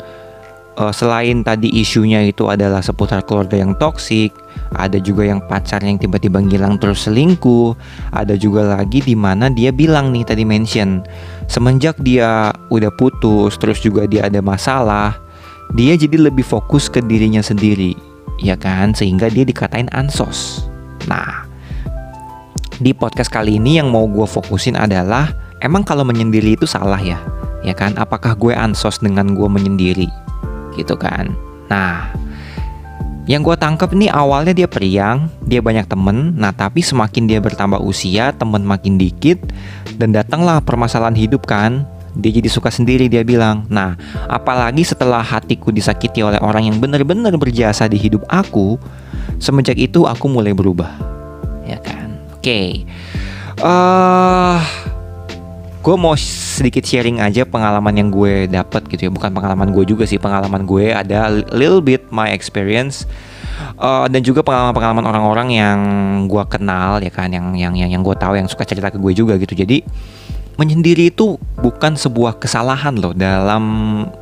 uh, 0.75 0.91
selain 0.91 1.39
tadi 1.39 1.71
isunya 1.71 2.19
itu 2.27 2.51
adalah 2.51 2.83
seputar 2.83 3.23
keluarga 3.23 3.55
yang 3.55 3.71
toksik, 3.79 4.35
ada 4.75 4.99
juga 4.99 5.23
yang 5.23 5.39
pacar 5.47 5.79
yang 5.79 5.95
tiba-tiba 5.95 6.43
ngilang 6.43 6.75
terus 6.75 7.07
selingkuh, 7.07 7.79
ada 8.11 8.35
juga 8.35 8.75
lagi 8.75 8.99
di 8.99 9.15
mana 9.15 9.47
dia 9.47 9.71
bilang 9.71 10.11
nih 10.11 10.27
tadi 10.27 10.43
mention 10.43 10.99
semenjak 11.47 11.95
dia 12.03 12.51
udah 12.67 12.91
putus 12.99 13.55
terus 13.55 13.79
juga 13.79 14.03
dia 14.03 14.27
ada 14.27 14.43
masalah, 14.43 15.15
dia 15.79 15.95
jadi 15.95 16.27
lebih 16.27 16.43
fokus 16.43 16.91
ke 16.91 16.99
dirinya 16.99 17.39
sendiri, 17.39 17.95
ya 18.43 18.59
kan? 18.59 18.91
Sehingga 18.91 19.31
dia 19.31 19.47
dikatain 19.47 19.87
ansos. 19.95 20.67
Nah, 21.07 21.47
di 22.83 22.91
podcast 22.91 23.31
kali 23.31 23.63
ini 23.63 23.79
yang 23.79 23.87
mau 23.95 24.03
gue 24.11 24.27
fokusin 24.27 24.75
adalah 24.75 25.44
emang 25.61 25.83
kalau 25.85 26.03
menyendiri 26.07 26.57
itu 26.57 26.67
salah 26.67 26.99
ya? 26.99 27.19
Ya 27.63 27.73
kan? 27.73 27.95
Apakah 27.97 28.35
gue 28.37 28.53
ansos 28.53 28.99
dengan 29.01 29.33
gue 29.33 29.49
menyendiri? 29.49 30.09
Gitu 30.75 30.95
kan? 30.99 31.33
Nah, 31.71 32.13
yang 33.25 33.41
gue 33.41 33.57
tangkap 33.57 33.89
ini 33.97 34.05
awalnya 34.05 34.53
dia 34.53 34.69
periang, 34.69 35.33
dia 35.41 35.57
banyak 35.57 35.89
temen, 35.89 36.37
nah 36.37 36.53
tapi 36.53 36.85
semakin 36.85 37.25
dia 37.25 37.41
bertambah 37.41 37.81
usia, 37.81 38.29
temen 38.37 38.61
makin 38.61 39.01
dikit, 39.01 39.41
dan 39.97 40.13
datanglah 40.13 40.61
permasalahan 40.61 41.17
hidup 41.17 41.49
kan, 41.49 41.89
dia 42.15 42.31
jadi 42.31 42.47
suka 42.47 42.71
sendiri 42.71 43.11
dia 43.11 43.27
bilang 43.27 43.67
Nah 43.67 43.99
apalagi 44.31 44.87
setelah 44.87 45.19
hatiku 45.19 45.67
disakiti 45.67 46.23
oleh 46.23 46.39
orang 46.39 46.71
yang 46.71 46.79
benar-benar 46.79 47.35
berjasa 47.35 47.91
di 47.91 47.99
hidup 47.99 48.23
aku 48.31 48.79
Semenjak 49.35 49.75
itu 49.75 50.07
aku 50.07 50.31
mulai 50.31 50.55
berubah 50.55 50.95
Ya 51.67 51.75
kan 51.83 52.15
Oke 52.39 52.39
okay. 52.39 52.67
uh, 53.59 54.63
gue 55.85 55.95
mau 56.01 56.17
sedikit 56.17 56.81
sharing 56.81 57.21
aja 57.21 57.45
pengalaman 57.45 57.93
yang 57.93 58.09
gue 58.09 58.49
dapat 58.49 58.89
gitu 58.89 59.05
ya 59.05 59.11
bukan 59.13 59.29
pengalaman 59.29 59.69
gue 59.69 59.85
juga 59.85 60.09
sih 60.09 60.17
pengalaman 60.17 60.65
gue 60.65 60.89
ada 60.89 61.29
little 61.53 61.77
bit 61.77 62.09
my 62.09 62.33
experience 62.33 63.05
uh, 63.77 64.09
dan 64.09 64.25
juga 64.25 64.41
pengalaman-pengalaman 64.41 65.05
orang-orang 65.05 65.47
yang 65.53 65.79
gue 66.25 66.43
kenal 66.49 66.97
ya 67.05 67.13
kan 67.13 67.29
yang 67.29 67.53
yang 67.53 67.77
yang 67.77 67.93
yang 67.93 68.01
gue 68.01 68.17
tahu 68.17 68.33
yang 68.33 68.49
suka 68.49 68.65
cerita 68.65 68.89
ke 68.89 68.97
gue 68.97 69.13
juga 69.13 69.37
gitu 69.37 69.53
jadi 69.53 69.85
menyendiri 70.55 71.13
itu 71.13 71.35
bukan 71.59 71.99
sebuah 71.99 72.39
kesalahan 72.41 72.95
loh 72.97 73.11
dalam 73.11 73.63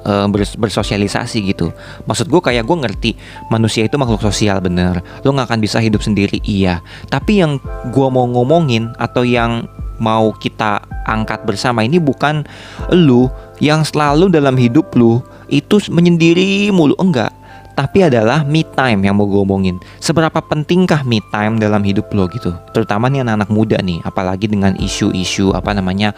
uh, 0.02 0.26
bers 0.34 0.58
bersosialisasi 0.58 1.46
gitu. 1.54 1.70
Maksud 2.10 2.26
gue 2.26 2.42
kayak 2.42 2.66
gue 2.66 2.74
ngerti 2.74 3.12
manusia 3.54 3.86
itu 3.86 4.02
makhluk 4.02 4.26
sosial 4.26 4.58
bener. 4.58 5.06
Lo 5.22 5.30
nggak 5.30 5.54
akan 5.54 5.62
bisa 5.62 5.78
hidup 5.78 6.02
sendiri 6.02 6.42
iya. 6.42 6.82
Tapi 7.06 7.46
yang 7.46 7.62
gue 7.94 8.08
mau 8.10 8.26
ngomongin 8.26 8.90
atau 8.98 9.22
yang 9.22 9.70
mau 10.02 10.34
kita 10.34 10.82
angkat 11.06 11.44
bersama. 11.44 11.84
Ini 11.84 12.00
bukan 12.00 12.48
lu 12.92 13.32
yang 13.60 13.84
selalu 13.84 14.32
dalam 14.32 14.56
hidup 14.56 14.92
lu 14.96 15.24
itu 15.48 15.80
menyendiri 15.92 16.72
mulu. 16.74 16.96
Enggak. 17.00 17.32
Tapi 17.74 18.06
adalah 18.06 18.46
me 18.46 18.62
time 18.62 19.02
yang 19.02 19.18
mau 19.18 19.26
gue 19.26 19.42
omongin. 19.42 19.82
Seberapa 19.98 20.46
pentingkah 20.46 21.02
me 21.10 21.18
time 21.34 21.58
dalam 21.58 21.82
hidup 21.82 22.06
lo 22.14 22.30
gitu, 22.30 22.54
terutama 22.70 23.10
nih 23.10 23.26
anak-anak 23.26 23.50
muda 23.50 23.82
nih, 23.82 23.98
apalagi 24.06 24.46
dengan 24.46 24.78
isu-isu 24.78 25.50
apa 25.58 25.74
namanya 25.74 26.14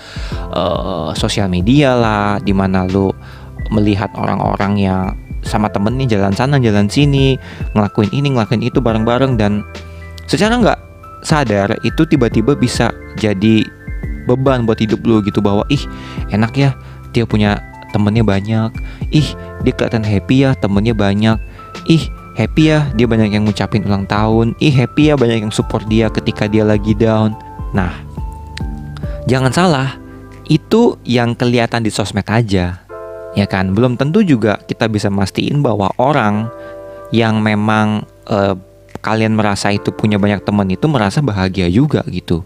uh, 0.51 1.15
sosial 1.15 1.47
media 1.47 1.95
lah, 1.95 2.43
di 2.43 2.51
mana 2.51 2.83
lo 2.83 3.15
melihat 3.71 4.11
orang-orang 4.19 4.83
yang 4.83 5.15
sama 5.47 5.71
temennya 5.71 6.19
jalan 6.19 6.35
sana 6.35 6.59
jalan 6.59 6.91
sini, 6.91 7.39
ngelakuin 7.71 8.11
ini 8.11 8.35
ngelakuin 8.35 8.59
itu 8.59 8.83
bareng-bareng. 8.83 9.39
Dan 9.39 9.63
secara 10.27 10.59
nggak 10.59 10.79
sadar 11.23 11.71
itu 11.87 12.03
tiba-tiba 12.03 12.51
bisa 12.59 12.91
jadi 13.15 13.63
beban 14.25 14.65
buat 14.65 14.81
hidup 14.81 15.01
lu 15.05 15.21
gitu 15.21 15.39
bahwa 15.39 15.63
ih 15.69 15.81
enak 16.33 16.53
ya 16.57 16.69
dia 17.15 17.23
punya 17.23 17.61
temennya 17.95 18.27
banyak. 18.27 18.75
Ih 19.15 19.27
dia 19.63 19.71
kelihatan 19.71 20.03
happy 20.03 20.43
ya 20.43 20.51
temennya 20.59 20.91
banyak. 20.91 21.39
Ih 21.87 22.03
happy 22.35 22.63
ya 22.75 22.83
dia 22.97 23.07
banyak 23.07 23.31
yang 23.31 23.47
ngucapin 23.47 23.87
ulang 23.87 24.03
tahun. 24.03 24.51
Ih 24.59 24.75
happy 24.75 25.13
ya 25.13 25.15
banyak 25.15 25.47
yang 25.47 25.53
support 25.55 25.87
dia 25.87 26.11
ketika 26.11 26.51
dia 26.51 26.67
lagi 26.67 26.91
down. 26.91 27.31
Nah 27.71 27.95
jangan 29.31 29.55
salah 29.55 29.89
itu 30.45 30.99
yang 31.07 31.33
kelihatan 31.33 31.81
di 31.81 31.89
sosmed 31.89 32.27
aja 32.27 32.83
ya 33.33 33.45
kan? 33.47 33.71
Belum 33.71 33.95
tentu 33.95 34.19
juga 34.19 34.59
kita 34.67 34.91
bisa 34.91 35.07
mastiin 35.07 35.63
bahwa 35.63 35.87
orang 35.95 36.51
yang 37.15 37.39
memang 37.39 38.03
uh, 38.27 38.59
kalian 38.99 39.37
merasa 39.37 39.69
itu 39.69 39.93
punya 39.93 40.17
banyak 40.17 40.41
teman 40.41 40.65
itu 40.67 40.89
merasa 40.89 41.21
bahagia 41.21 41.69
juga 41.69 42.01
gitu 42.09 42.41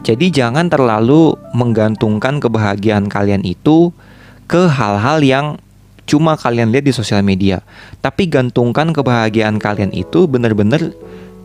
jadi 0.00 0.26
jangan 0.32 0.72
terlalu 0.72 1.36
menggantungkan 1.52 2.40
kebahagiaan 2.40 3.12
kalian 3.12 3.44
itu 3.44 3.92
ke 4.48 4.64
hal-hal 4.66 5.20
yang 5.20 5.46
cuma 6.08 6.34
kalian 6.34 6.72
lihat 6.72 6.88
di 6.88 6.94
sosial 6.96 7.20
media. 7.22 7.60
Tapi 8.00 8.26
gantungkan 8.26 8.90
kebahagiaan 8.96 9.60
kalian 9.60 9.92
itu 9.92 10.24
benar-benar 10.24 10.90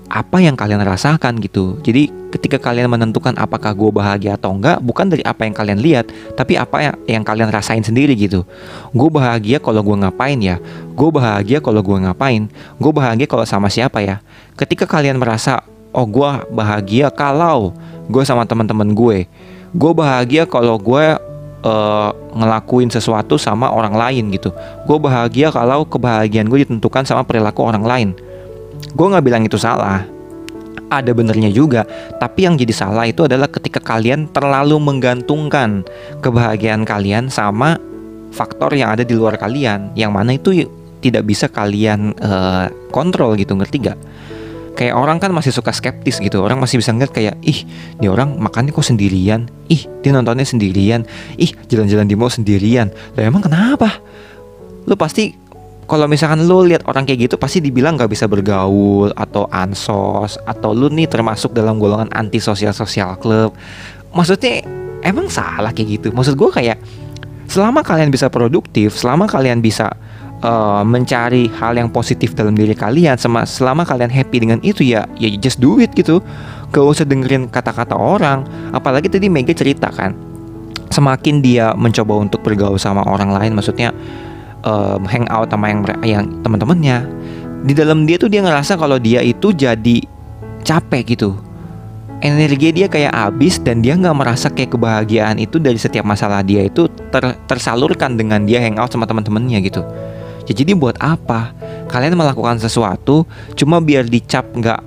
apa 0.09 0.37
yang 0.41 0.55
kalian 0.55 0.81
rasakan 0.81 1.37
gitu. 1.43 1.77
Jadi 1.83 2.09
ketika 2.31 2.57
kalian 2.57 2.87
menentukan 2.87 3.35
apakah 3.35 3.75
gue 3.75 3.91
bahagia 3.91 4.39
atau 4.39 4.55
enggak, 4.55 4.79
bukan 4.79 5.11
dari 5.11 5.21
apa 5.27 5.43
yang 5.43 5.53
kalian 5.53 5.79
lihat, 5.81 6.05
tapi 6.33 6.55
apa 6.55 6.77
yang, 6.79 6.95
yang 7.19 7.23
kalian 7.27 7.49
rasain 7.51 7.83
sendiri 7.83 8.15
gitu. 8.15 8.47
Gue 8.95 9.09
bahagia 9.11 9.59
kalau 9.59 9.83
gue 9.83 9.97
ngapain 9.99 10.39
ya. 10.39 10.57
Gue 10.95 11.09
bahagia 11.11 11.59
kalau 11.59 11.83
gue 11.83 11.97
ngapain. 12.01 12.47
Gue 12.79 12.91
bahagia 12.95 13.27
kalau 13.27 13.43
sama 13.43 13.67
siapa 13.67 13.99
ya. 13.99 14.23
Ketika 14.55 14.87
kalian 14.87 15.19
merasa, 15.19 15.61
oh 15.93 16.05
gue 16.05 16.29
bahagia 16.53 17.09
kalau 17.13 17.73
gue 18.09 18.23
sama 18.25 18.45
teman-teman 18.45 18.93
gue. 18.93 19.25
Gue 19.75 19.91
bahagia 19.91 20.47
kalau 20.47 20.79
gue 20.79 21.05
uh, 21.65 22.09
ngelakuin 22.37 22.93
sesuatu 22.93 23.35
sama 23.35 23.73
orang 23.73 23.97
lain 23.97 24.31
gitu. 24.31 24.53
Gue 24.85 24.97
bahagia 25.01 25.49
kalau 25.49 25.83
kebahagiaan 25.83 26.47
gue 26.47 26.63
ditentukan 26.63 27.03
sama 27.03 27.25
perilaku 27.25 27.65
orang 27.65 27.83
lain. 27.83 28.09
Gue 28.93 29.07
nggak 29.09 29.25
bilang 29.25 29.43
itu 29.43 29.57
salah. 29.57 30.05
Ada 30.85 31.17
benernya 31.17 31.49
juga 31.49 31.81
tapi 32.21 32.45
yang 32.45 32.61
jadi 32.61 32.69
salah 32.69 33.09
itu 33.09 33.25
adalah 33.25 33.49
ketika 33.49 33.81
kalian 33.81 34.29
terlalu 34.29 34.77
menggantungkan 34.77 35.81
kebahagiaan 36.21 36.85
kalian 36.85 37.25
sama 37.27 37.81
faktor 38.29 38.69
yang 38.77 38.93
ada 38.93 39.01
di 39.01 39.17
luar 39.17 39.33
kalian 39.33 39.95
yang 39.97 40.13
mana 40.13 40.37
itu 40.37 40.69
tidak 41.01 41.25
bisa 41.25 41.49
kalian 41.49 42.13
uh, 42.21 42.69
kontrol 42.93 43.33
gitu 43.33 43.57
ngerti 43.57 43.89
gak? 43.89 43.97
Kayak 44.75 44.93
orang 44.93 45.17
kan 45.17 45.31
masih 45.31 45.55
suka 45.55 45.71
skeptis 45.71 46.19
gitu. 46.19 46.43
Orang 46.43 46.59
masih 46.59 46.77
bisa 46.77 46.91
ngeliat 46.91 47.15
kayak 47.15 47.35
ih 47.41 47.63
ini 47.97 48.07
orang 48.11 48.35
makannya 48.35 48.75
kok 48.75 48.85
sendirian? 48.85 49.47
Ih 49.71 49.87
dia 50.03 50.11
nontonnya 50.11 50.43
sendirian? 50.43 51.07
Ih 51.39 51.55
jalan-jalan 51.71 52.05
di 52.05 52.15
mall 52.19 52.29
sendirian? 52.29 52.91
Lah 53.15 53.23
emang 53.23 53.41
kenapa? 53.41 54.03
Lu 54.85 54.93
pasti 54.99 55.33
kalau 55.87 56.05
misalkan 56.11 56.43
lu 56.45 56.67
lihat 56.67 56.83
orang 56.85 57.07
kayak 57.07 57.29
gitu 57.29 57.35
pasti 57.37 57.61
dibilang 57.61 57.95
gak 57.95 58.09
bisa 58.09 58.25
bergaul 58.25 59.13
atau 59.13 59.45
ansos 59.53 60.35
atau 60.43 60.73
lu 60.73 60.89
nih 60.89 61.05
termasuk 61.05 61.53
dalam 61.53 61.77
golongan 61.77 62.09
anti 62.09 62.41
sosial 62.41 62.73
sosial 62.73 63.13
club 63.21 63.53
maksudnya 64.09 64.65
emang 65.05 65.29
salah 65.29 65.69
kayak 65.69 66.01
gitu? 66.01 66.07
Maksud 66.09 66.33
gue 66.33 66.49
kayak 66.49 66.77
selama 67.45 67.85
kalian 67.85 68.09
bisa 68.09 68.27
produktif 68.33 68.97
selama 68.97 69.29
kalian 69.29 69.61
bisa 69.61 69.93
uh, 70.43 70.83
mencari 70.83 71.47
hal 71.55 71.77
yang 71.77 71.87
positif 71.87 72.35
dalam 72.35 72.57
diri 72.57 72.75
kalian 72.75 73.15
sama 73.15 73.47
selama 73.47 73.87
kalian 73.87 74.11
happy 74.11 74.43
dengan 74.43 74.59
itu 74.65 74.83
ya 74.83 75.07
ya 75.15 75.29
just 75.39 75.61
do 75.61 75.79
it 75.79 75.93
gitu. 75.95 76.19
Gak 76.73 76.83
usah 76.83 77.05
dengerin 77.07 77.47
kata-kata 77.47 77.95
orang. 77.95 78.43
Apalagi 78.75 79.07
tadi 79.07 79.31
Mega 79.31 79.55
cerita 79.55 79.87
kan 79.93 80.15
semakin 80.95 81.43
dia 81.43 81.75
mencoba 81.75 82.23
untuk 82.23 82.39
bergaul 82.39 82.79
sama 82.79 83.03
orang 83.03 83.35
lain 83.35 83.51
maksudnya 83.51 83.91
um, 84.63 85.03
hang 85.03 85.27
out 85.27 85.51
sama 85.51 85.67
yang 85.67 85.81
yang 86.07 86.25
teman-temannya 86.39 87.03
di 87.67 87.73
dalam 87.75 88.07
dia 88.07 88.15
tuh 88.15 88.31
dia 88.31 88.39
ngerasa 88.45 88.79
kalau 88.79 88.95
dia 88.95 89.19
itu 89.25 89.51
jadi 89.51 90.05
capek 90.63 91.17
gitu. 91.17 91.35
Energi 92.23 92.71
dia 92.71 92.87
kayak 92.87 93.11
habis 93.11 93.59
dan 93.59 93.83
dia 93.83 93.93
nggak 93.93 94.15
merasa 94.15 94.47
kayak 94.47 94.73
kebahagiaan 94.73 95.35
itu 95.35 95.59
dari 95.59 95.75
setiap 95.75 96.07
masalah 96.07 96.41
dia 96.41 96.63
itu 96.63 96.87
ter, 97.11 97.35
tersalurkan 97.45 98.15
dengan 98.15 98.47
dia 98.47 98.63
hangout 98.63 98.89
sama 98.93 99.03
teman-temannya 99.03 99.59
gitu. 99.67 99.83
Ya, 100.45 100.53
jadi 100.53 100.77
buat 100.77 100.97
apa 101.01 101.53
kalian 101.89 102.13
melakukan 102.13 102.61
sesuatu 102.61 103.25
cuma 103.57 103.81
biar 103.81 104.05
dicap 104.05 104.45
nggak 104.53 104.81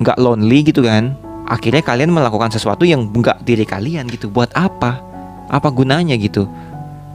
nggak 0.00 0.16
lonely 0.16 0.64
gitu 0.64 0.84
kan? 0.84 1.12
Akhirnya 1.48 1.80
kalian 1.80 2.12
melakukan 2.12 2.52
sesuatu 2.52 2.84
yang 2.84 3.08
nggak 3.08 3.44
diri 3.44 3.64
kalian 3.64 4.08
gitu. 4.08 4.28
Buat 4.28 4.52
apa? 4.56 5.00
Apa 5.48 5.68
gunanya 5.72 6.16
gitu? 6.20 6.44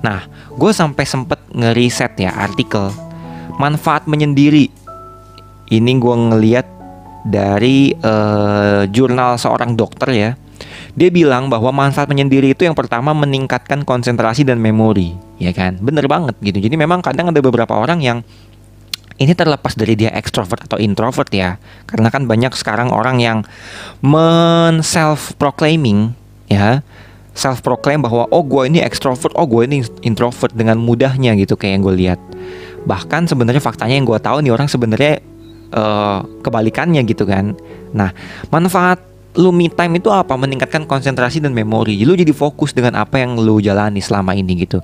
Nah, 0.03 0.25
gue 0.57 0.71
sampai 0.73 1.05
sempet 1.05 1.39
ngeriset 1.53 2.17
ya 2.17 2.33
artikel 2.33 2.91
manfaat 3.57 4.09
menyendiri. 4.09 4.69
Ini 5.69 5.91
gue 5.97 6.15
ngeliat 6.29 6.67
dari 7.23 7.95
uh, 8.03 8.83
jurnal 8.91 9.39
seorang 9.39 9.79
dokter 9.79 10.09
ya. 10.11 10.31
Dia 10.93 11.09
bilang 11.09 11.49
bahwa 11.49 11.73
manfaat 11.73 12.05
menyendiri 12.05 12.53
itu 12.53 12.69
yang 12.69 12.77
pertama 12.77 13.17
meningkatkan 13.17 13.81
konsentrasi 13.81 14.45
dan 14.45 14.61
memori, 14.61 15.17
ya 15.41 15.49
kan? 15.49 15.81
Bener 15.81 16.05
banget 16.05 16.37
gitu. 16.45 16.61
Jadi 16.61 16.77
memang 16.77 17.01
kadang 17.01 17.33
ada 17.33 17.41
beberapa 17.41 17.73
orang 17.73 17.97
yang 18.01 18.21
ini 19.17 19.33
terlepas 19.33 19.73
dari 19.73 19.97
dia 19.97 20.13
ekstrovert 20.13 20.69
atau 20.69 20.77
introvert 20.77 21.29
ya. 21.33 21.57
Karena 21.89 22.13
kan 22.13 22.29
banyak 22.29 22.53
sekarang 22.53 22.93
orang 22.93 23.17
yang 23.17 23.41
men 24.05 24.85
self 24.85 25.33
proclaiming 25.41 26.13
ya 26.45 26.85
self 27.33 27.65
proclaim 27.65 28.05
bahwa 28.05 28.29
oh 28.29 28.45
gue 28.45 28.69
ini 28.69 28.79
ekstrovert, 28.85 29.33
oh 29.33 29.49
gue 29.49 29.65
ini 29.65 29.81
introvert 30.05 30.53
dengan 30.53 30.77
mudahnya 30.77 31.33
gitu 31.33 31.57
kayak 31.57 31.81
yang 31.81 31.83
gue 31.83 31.95
lihat. 31.97 32.19
Bahkan 32.85 33.25
sebenarnya 33.25 33.61
faktanya 33.61 33.97
yang 33.97 34.05
gue 34.05 34.19
tahu 34.21 34.45
nih 34.45 34.53
orang 34.53 34.69
sebenarnya 34.69 35.19
uh, 35.73 36.21
kebalikannya 36.45 37.01
gitu 37.09 37.25
kan. 37.25 37.57
Nah, 37.91 38.13
manfaat 38.53 39.01
lu 39.33 39.49
me 39.49 39.69
time 39.69 39.97
itu 39.97 40.09
apa? 40.13 40.37
Meningkatkan 40.37 40.85
konsentrasi 40.85 41.41
dan 41.41 41.53
memori. 41.57 41.97
Lu 42.05 42.13
jadi 42.13 42.29
fokus 42.33 42.73
dengan 42.73 42.97
apa 43.01 43.17
yang 43.21 43.37
lu 43.37 43.57
jalani 43.57 44.01
selama 44.01 44.37
ini 44.37 44.65
gitu. 44.65 44.81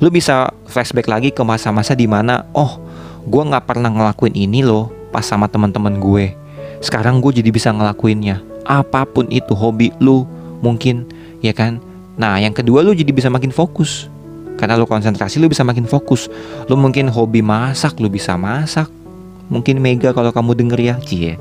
Lu 0.00 0.12
bisa 0.12 0.52
flashback 0.68 1.08
lagi 1.08 1.32
ke 1.32 1.40
masa-masa 1.40 1.96
di 1.96 2.04
mana, 2.04 2.44
oh, 2.52 2.80
gue 3.24 3.42
nggak 3.42 3.64
pernah 3.64 3.88
ngelakuin 3.88 4.36
ini 4.36 4.60
loh 4.60 4.92
pas 5.12 5.24
sama 5.24 5.48
teman-teman 5.48 5.96
gue. 5.96 6.36
Sekarang 6.84 7.24
gue 7.24 7.40
jadi 7.40 7.48
bisa 7.48 7.72
ngelakuinnya. 7.72 8.44
Apa 8.66 9.08
pun 9.08 9.30
itu 9.32 9.56
hobi 9.56 9.94
lu 10.02 10.28
mungkin, 10.60 11.08
ya 11.40 11.56
kan? 11.56 11.80
Nah, 12.20 12.36
yang 12.36 12.52
kedua 12.52 12.84
lu 12.84 12.92
jadi 12.92 13.12
bisa 13.12 13.32
makin 13.32 13.52
fokus. 13.52 14.12
Karena 14.56 14.76
lu 14.76 14.88
konsentrasi 14.88 15.36
lu 15.36 15.52
bisa 15.52 15.64
makin 15.64 15.84
fokus. 15.84 16.28
Lu 16.68 16.76
mungkin 16.80 17.12
hobi 17.12 17.44
masak, 17.44 18.00
lu 18.00 18.08
bisa 18.08 18.36
masak 18.40 18.88
mungkin 19.48 19.78
Mega 19.78 20.10
kalau 20.10 20.30
kamu 20.34 20.58
denger 20.58 20.80
ya 20.80 20.94
cie. 21.02 21.38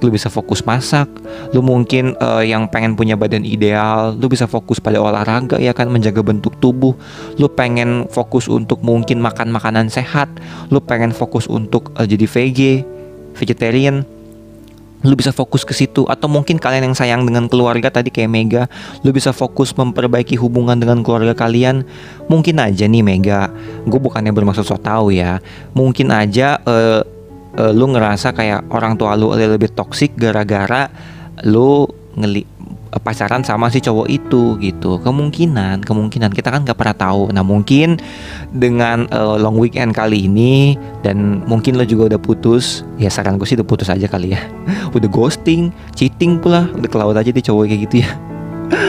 Lu 0.00 0.08
bisa 0.08 0.32
fokus 0.32 0.64
masak 0.64 1.06
lu 1.52 1.60
mungkin 1.60 2.16
uh, 2.18 2.40
yang 2.40 2.70
pengen 2.70 2.94
punya 2.94 3.14
badan 3.18 3.42
ideal 3.42 4.16
lu 4.16 4.30
bisa 4.30 4.46
fokus 4.48 4.80
pada 4.80 5.02
olahraga 5.02 5.58
ya 5.58 5.74
kan 5.74 5.90
menjaga 5.90 6.22
bentuk 6.22 6.56
tubuh. 6.62 6.94
Lu 7.36 7.46
pengen 7.50 8.06
fokus 8.08 8.46
untuk 8.46 8.80
mungkin 8.80 9.20
makan 9.20 9.50
makanan 9.50 9.90
sehat 9.90 10.30
lu 10.70 10.78
pengen 10.80 11.10
fokus 11.10 11.50
untuk 11.50 11.90
uh, 11.98 12.06
jadi 12.06 12.26
VG 12.26 12.60
vegetarian. 13.34 14.06
Lu 15.00 15.16
bisa 15.16 15.32
fokus 15.32 15.64
ke 15.64 15.72
situ. 15.72 16.04
Atau 16.12 16.28
mungkin 16.28 16.60
kalian 16.60 16.92
yang 16.92 16.96
sayang 16.96 17.24
dengan 17.24 17.48
keluarga 17.48 17.88
tadi 17.88 18.12
kayak 18.12 18.28
Mega 18.28 18.62
lu 19.00 19.16
bisa 19.16 19.32
fokus 19.32 19.72
memperbaiki 19.72 20.36
hubungan 20.36 20.76
dengan 20.76 21.00
keluarga 21.00 21.32
kalian. 21.32 21.88
Mungkin 22.28 22.60
aja 22.60 22.84
nih 22.84 23.00
Mega 23.00 23.48
gue 23.88 24.00
bukannya 24.00 24.28
bermaksud 24.28 24.68
so 24.68 24.76
tau 24.76 25.08
ya. 25.08 25.40
Mungkin 25.72 26.12
aja 26.12 26.60
uh, 26.68 27.00
uh, 27.58 27.72
lu 27.72 27.90
ngerasa 27.90 28.36
kayak 28.36 28.70
orang 28.70 28.94
tua 29.00 29.16
lu 29.18 29.32
lebih 29.34 29.72
toksik 29.72 30.14
gara-gara 30.14 30.86
lu 31.46 31.88
ngeli 32.18 32.44
pacaran 32.98 33.46
sama 33.46 33.70
si 33.70 33.78
cowok 33.78 34.10
itu 34.10 34.58
gitu. 34.58 34.98
Kemungkinan 34.98 35.86
kemungkinan. 35.86 36.34
Kita 36.34 36.50
kan 36.50 36.66
nggak 36.66 36.74
pernah 36.74 36.96
tahu. 36.98 37.30
Nah 37.30 37.46
mungkin 37.46 38.02
dengan 38.50 39.06
uh, 39.14 39.38
long 39.38 39.54
weekend 39.54 39.94
kali 39.94 40.26
ini 40.26 40.74
dan 41.06 41.46
mungkin 41.46 41.78
lo 41.78 41.86
juga 41.86 42.10
udah 42.10 42.20
putus 42.20 42.82
ya 42.98 43.06
saran 43.06 43.38
gue 43.38 43.46
sih 43.46 43.54
udah 43.54 43.68
putus 43.68 43.86
aja 43.86 44.10
kali 44.10 44.34
ya. 44.34 44.42
Udah 44.96 45.06
ghosting 45.06 45.70
cheating 45.94 46.42
pula. 46.42 46.66
Udah 46.74 46.90
kelawat 46.90 47.22
aja 47.22 47.30
di 47.30 47.38
cowok 47.38 47.70
kayak 47.70 47.80
gitu 47.86 47.96
ya. 48.02 48.10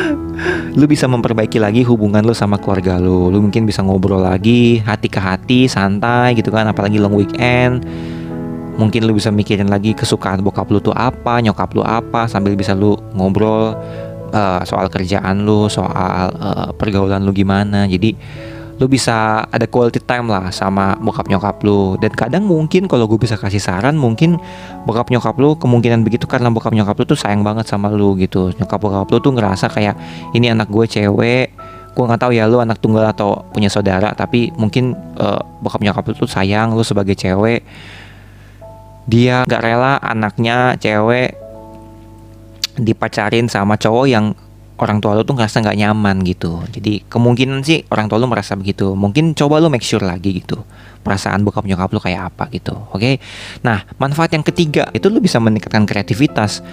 Lu 0.79 0.89
bisa 0.89 1.05
memperbaiki 1.05 1.61
lagi 1.61 1.85
hubungan 1.85 2.25
lu 2.25 2.33
sama 2.33 2.57
keluarga 2.57 2.97
lu. 2.97 3.29
Lu 3.29 3.43
mungkin 3.43 3.67
bisa 3.67 3.83
ngobrol 3.85 4.23
lagi 4.23 4.81
hati 4.81 5.11
ke 5.11 5.19
hati 5.21 5.69
santai 5.69 6.33
gitu 6.33 6.49
kan. 6.49 6.65
Apalagi 6.65 6.97
long 6.97 7.13
weekend 7.13 7.85
mungkin 8.79 9.07
lu 9.07 9.15
bisa 9.15 9.33
mikirin 9.33 9.67
lagi 9.67 9.91
kesukaan 9.91 10.39
bokap 10.43 10.67
lu 10.71 10.79
tuh 10.79 10.95
apa 10.95 11.39
nyokap 11.43 11.75
lu 11.75 11.83
apa 11.83 12.27
sambil 12.27 12.55
bisa 12.55 12.71
lu 12.71 12.95
ngobrol 13.15 13.75
uh, 14.31 14.61
soal 14.63 14.87
kerjaan 14.87 15.43
lu 15.43 15.67
soal 15.67 16.31
uh, 16.39 16.69
pergaulan 16.75 17.21
lu 17.23 17.31
gimana. 17.35 17.85
Jadi 17.85 18.15
lu 18.81 18.89
bisa 18.89 19.45
ada 19.45 19.69
quality 19.69 20.01
time 20.01 20.25
lah 20.25 20.49
sama 20.49 20.97
bokap 20.97 21.29
nyokap 21.29 21.61
lu. 21.61 21.99
Dan 22.01 22.11
kadang 22.17 22.49
mungkin 22.49 22.89
kalau 22.89 23.05
gue 23.05 23.19
bisa 23.21 23.37
kasih 23.37 23.61
saran 23.61 23.93
mungkin 23.93 24.41
bokap 24.89 25.13
nyokap 25.13 25.37
lu 25.37 25.53
kemungkinan 25.53 26.01
begitu 26.01 26.25
karena 26.25 26.49
bokap 26.49 26.73
nyokap 26.73 26.97
lu 26.97 27.05
tuh 27.05 27.19
sayang 27.19 27.45
banget 27.45 27.69
sama 27.69 27.93
lu 27.93 28.17
gitu. 28.17 28.49
Nyokap 28.57 28.81
bokap 28.81 29.07
lu 29.13 29.17
tuh 29.21 29.37
ngerasa 29.37 29.69
kayak 29.69 29.95
ini 30.33 30.49
anak 30.49 30.71
gue 30.71 30.85
cewek 30.89 31.53
gue 31.91 32.03
nggak 32.07 32.23
tahu 32.23 32.31
ya 32.31 32.47
lu 32.47 32.63
anak 32.63 32.79
tunggal 32.79 33.03
atau 33.03 33.43
punya 33.51 33.67
saudara 33.67 34.15
tapi 34.15 34.47
mungkin 34.55 34.95
uh, 35.19 35.43
bokap 35.59 35.83
nyokap 35.83 36.07
lu 36.07 36.23
tuh 36.23 36.29
sayang 36.31 36.71
lu 36.71 36.87
sebagai 36.87 37.19
cewek 37.19 37.67
dia 39.09 39.43
gak 39.45 39.61
rela 39.63 39.97
anaknya 40.01 40.77
cewek 40.77 41.37
dipacarin 42.77 43.49
sama 43.51 43.75
cowok 43.77 44.05
yang 44.07 44.33
orang 44.81 44.97
tua 44.97 45.13
lu 45.13 45.21
tuh 45.21 45.37
ngerasa 45.37 45.61
nggak 45.61 45.77
nyaman 45.77 46.25
gitu. 46.25 46.57
Jadi 46.73 47.05
kemungkinan 47.05 47.61
sih 47.61 47.85
orang 47.93 48.09
tua 48.09 48.17
lu 48.17 48.25
merasa 48.25 48.57
begitu. 48.57 48.97
Mungkin 48.97 49.37
coba 49.37 49.61
lu 49.61 49.69
make 49.69 49.85
sure 49.85 50.01
lagi 50.01 50.41
gitu. 50.41 50.65
Perasaan 51.05 51.45
bokap 51.45 51.69
nyokap 51.69 51.93
lu 51.93 52.01
kayak 52.01 52.33
apa 52.33 52.49
gitu. 52.49 52.73
Oke. 52.89 52.97
Okay? 52.97 53.13
Nah, 53.61 53.85
manfaat 54.01 54.33
yang 54.33 54.41
ketiga 54.41 54.89
itu 54.89 55.05
lu 55.13 55.21
bisa 55.21 55.37
meningkatkan 55.37 55.85
kreativitas. 55.85 56.65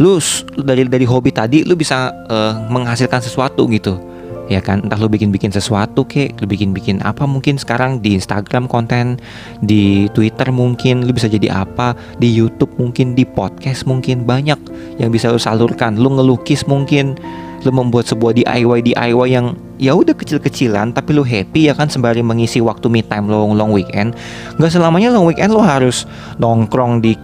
Lu 0.00 0.16
dari 0.56 0.88
dari 0.88 1.04
hobi 1.04 1.28
tadi 1.28 1.68
lu 1.68 1.76
bisa 1.76 2.08
uh, 2.24 2.56
menghasilkan 2.72 3.20
sesuatu 3.20 3.68
gitu 3.68 4.11
ya 4.52 4.60
kan? 4.60 4.84
Entah 4.84 5.00
lu 5.00 5.08
bikin-bikin 5.08 5.50
sesuatu 5.50 6.04
kek 6.04 6.36
lu 6.38 6.46
bikin-bikin 6.46 7.00
apa 7.00 7.24
mungkin 7.24 7.56
sekarang 7.56 8.04
di 8.04 8.20
Instagram 8.20 8.68
konten 8.68 9.16
di 9.64 10.06
Twitter 10.12 10.52
mungkin 10.52 11.08
lu 11.08 11.12
bisa 11.16 11.26
jadi 11.26 11.64
apa 11.64 11.96
di 12.20 12.28
YouTube 12.28 12.76
mungkin 12.76 13.16
di 13.16 13.24
podcast 13.24 13.88
mungkin 13.88 14.28
banyak 14.28 14.58
yang 15.00 15.10
bisa 15.10 15.32
lu 15.32 15.40
salurkan 15.40 15.96
lu 15.96 16.12
ngelukis 16.12 16.68
mungkin 16.68 17.16
lu 17.62 17.70
membuat 17.70 18.10
sebuah 18.10 18.34
DIY 18.34 18.92
DIY 18.92 19.28
yang 19.30 19.54
ya 19.78 19.94
udah 19.94 20.14
kecil-kecilan 20.14 20.94
tapi 20.94 21.14
lu 21.14 21.22
happy 21.22 21.70
ya 21.70 21.74
kan 21.74 21.86
sembari 21.86 22.22
mengisi 22.22 22.58
waktu 22.58 22.90
me 22.90 23.02
time 23.06 23.30
long 23.30 23.54
long 23.54 23.70
weekend. 23.70 24.14
Nggak 24.58 24.78
selamanya 24.78 25.14
long 25.14 25.26
weekend 25.30 25.54
lu 25.54 25.62
harus 25.62 26.04
nongkrong 26.42 27.02
di 27.02 27.14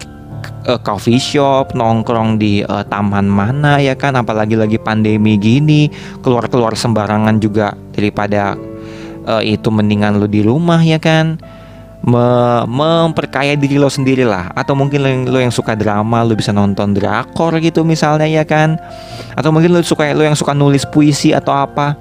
uh, 0.67 0.81
coffee 0.81 1.21
shop, 1.21 1.73
nongkrong 1.77 2.37
di 2.41 2.65
uh, 2.65 2.85
taman 2.87 3.27
mana 3.29 3.79
ya 3.79 3.95
kan, 3.95 4.17
apalagi 4.19 4.59
lagi 4.59 4.79
pandemi 4.81 5.39
gini, 5.39 5.89
keluar-keluar 6.21 6.75
sembarangan 6.75 7.39
juga 7.39 7.75
daripada 7.95 8.55
uh, 9.29 9.43
itu 9.45 9.69
mendingan 9.69 10.17
lu 10.17 10.27
di 10.27 10.41
rumah 10.43 10.81
ya 10.81 10.97
kan. 10.97 11.39
Me 11.99 12.63
memperkaya 12.71 13.59
diri 13.59 13.75
lo 13.75 13.91
sendiri 13.91 14.23
lah 14.23 14.55
atau 14.55 14.79
mungkin 14.79 15.03
lo 15.03 15.09
yang, 15.11 15.23
lo 15.27 15.39
yang 15.43 15.51
suka 15.51 15.75
drama 15.75 16.23
lo 16.23 16.39
bisa 16.39 16.55
nonton 16.55 16.95
drakor 16.95 17.59
gitu 17.59 17.83
misalnya 17.83 18.25
ya 18.25 18.47
kan? 18.47 18.79
Atau 19.35 19.51
mungkin 19.51 19.75
lo 19.75 19.83
suka 19.83 20.15
lo 20.15 20.23
yang 20.23 20.39
suka 20.39 20.55
nulis 20.55 20.87
puisi 20.87 21.35
atau 21.35 21.51
apa 21.51 21.99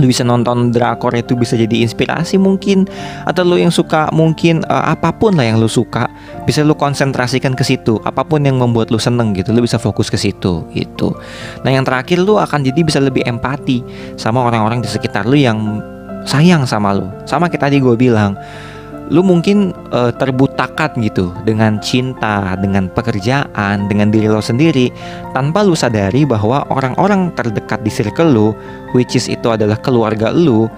lu 0.00 0.10
bisa 0.10 0.26
nonton 0.26 0.74
drakor 0.74 1.14
itu 1.14 1.38
bisa 1.38 1.54
jadi 1.54 1.84
inspirasi 1.86 2.36
mungkin 2.40 2.86
atau 3.28 3.46
lu 3.46 3.60
yang 3.60 3.70
suka 3.70 4.10
mungkin 4.10 4.66
uh, 4.66 4.94
apa 4.94 5.14
pun 5.14 5.34
lah 5.38 5.46
yang 5.46 5.58
lu 5.62 5.70
suka 5.70 6.10
bisa 6.44 6.66
lu 6.66 6.74
konsentrasikan 6.74 7.54
ke 7.54 7.62
situ. 7.62 7.98
Apa 8.02 8.26
pun 8.26 8.42
yang 8.42 8.58
membuat 8.58 8.90
lu 8.90 8.98
seneng 8.98 9.32
gitu 9.36 9.54
lu 9.54 9.62
bisa 9.62 9.78
fokus 9.78 10.10
ke 10.10 10.18
situ 10.18 10.66
gitu. 10.74 11.14
Nah 11.62 11.70
yang 11.70 11.86
terakhir 11.86 12.20
lu 12.20 12.36
akan 12.40 12.66
jadi 12.66 12.80
bisa 12.82 12.98
lebih 12.98 13.22
empati 13.24 13.80
sama 14.18 14.42
orang-orang 14.42 14.82
di 14.82 14.88
sekitar 14.90 15.24
lu 15.24 15.38
yang 15.38 15.80
sayang 16.24 16.64
sama 16.64 16.96
lu. 16.96 17.06
Sama 17.28 17.48
kayak 17.48 17.70
tadi 17.70 17.76
gue 17.78 17.94
bilang 17.94 18.34
lu 19.12 19.20
mungkin 19.20 19.76
uh, 19.92 20.08
terbutakan 20.16 20.96
gitu 21.04 21.28
dengan 21.44 21.76
cinta, 21.84 22.56
dengan 22.56 22.88
pekerjaan, 22.88 23.84
dengan 23.84 24.08
diri 24.08 24.32
lo 24.32 24.40
sendiri 24.40 24.88
tanpa 25.36 25.60
lu 25.60 25.76
sadari 25.76 26.24
bahwa 26.24 26.64
orang-orang 26.72 27.28
terdekat 27.36 27.84
di 27.84 27.92
circle 27.92 28.32
lu, 28.32 28.48
which 28.96 29.12
is 29.12 29.28
itu 29.28 29.52
adalah 29.52 29.76
keluarga 29.76 30.32
lu, 30.32 30.72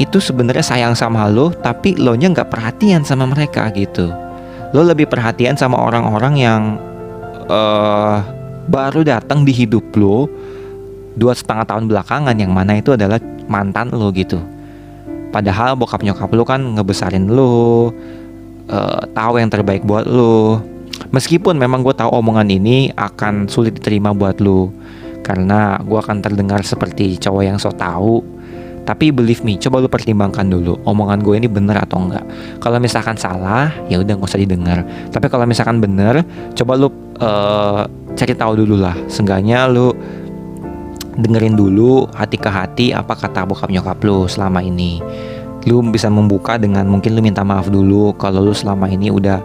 itu 0.00 0.16
sebenarnya 0.16 0.64
sayang 0.64 0.96
sama 0.96 1.28
lo, 1.28 1.52
tapi 1.52 1.92
lo 2.00 2.16
nya 2.16 2.32
nggak 2.32 2.48
perhatian 2.48 3.04
sama 3.04 3.28
mereka 3.28 3.68
gitu. 3.76 4.08
Lo 4.72 4.80
lebih 4.80 5.04
perhatian 5.04 5.52
sama 5.52 5.76
orang-orang 5.76 6.34
yang 6.40 6.62
uh, 7.52 8.24
baru 8.72 9.04
datang 9.04 9.44
di 9.44 9.52
hidup 9.52 9.92
lo 9.98 10.24
dua 11.12 11.36
setengah 11.36 11.68
tahun 11.68 11.84
belakangan 11.92 12.36
yang 12.40 12.56
mana 12.56 12.80
itu 12.80 12.96
adalah 12.96 13.20
mantan 13.44 13.92
lo 13.92 14.08
gitu 14.14 14.40
padahal 15.32 15.74
bokap 15.74 16.04
nyokap 16.04 16.30
lo 16.36 16.44
kan 16.44 16.60
ngebesarin 16.76 17.26
lo 17.32 17.88
uh, 18.68 19.02
tahu 19.16 19.40
yang 19.40 19.48
terbaik 19.48 19.82
buat 19.82 20.04
lo 20.04 20.60
meskipun 21.10 21.56
memang 21.56 21.80
gue 21.80 21.96
tahu 21.96 22.12
omongan 22.12 22.52
ini 22.52 22.92
akan 22.92 23.48
sulit 23.48 23.80
diterima 23.80 24.12
buat 24.12 24.38
lo 24.38 24.70
karena 25.24 25.80
gue 25.80 25.98
akan 25.98 26.20
terdengar 26.20 26.60
seperti 26.62 27.16
cowok 27.16 27.42
yang 27.42 27.56
so 27.56 27.72
tau 27.72 28.20
tapi 28.82 29.14
believe 29.14 29.46
me, 29.46 29.54
coba 29.62 29.78
lu 29.78 29.86
pertimbangkan 29.86 30.42
dulu 30.50 30.74
omongan 30.82 31.22
gue 31.22 31.34
ini 31.38 31.46
bener 31.46 31.78
atau 31.78 32.02
enggak. 32.02 32.26
Kalau 32.58 32.82
misalkan 32.82 33.14
salah, 33.14 33.70
ya 33.86 34.02
udah 34.02 34.18
nggak 34.18 34.26
usah 34.26 34.42
didengar. 34.42 34.82
Tapi 35.14 35.30
kalau 35.30 35.46
misalkan 35.46 35.78
bener, 35.78 36.26
coba 36.58 36.72
lu 36.74 36.90
uh, 37.22 37.86
cari 38.18 38.34
tahu 38.34 38.66
dulu 38.66 38.82
lah. 38.82 38.98
Seenggaknya 39.06 39.70
lu 39.70 39.94
dengerin 41.16 41.56
dulu 41.56 42.08
hati 42.16 42.36
ke 42.40 42.48
hati 42.48 42.86
apa 42.96 43.12
kata 43.12 43.44
bokap 43.44 43.68
nyokap 43.68 43.98
lu 44.04 44.24
selama 44.28 44.64
ini. 44.64 45.02
Lu 45.68 45.78
bisa 45.84 46.10
membuka 46.10 46.58
dengan 46.58 46.88
mungkin 46.90 47.14
lu 47.14 47.22
minta 47.22 47.46
maaf 47.46 47.70
dulu 47.70 48.16
kalau 48.18 48.42
lu 48.42 48.54
selama 48.54 48.90
ini 48.90 49.14
udah 49.14 49.38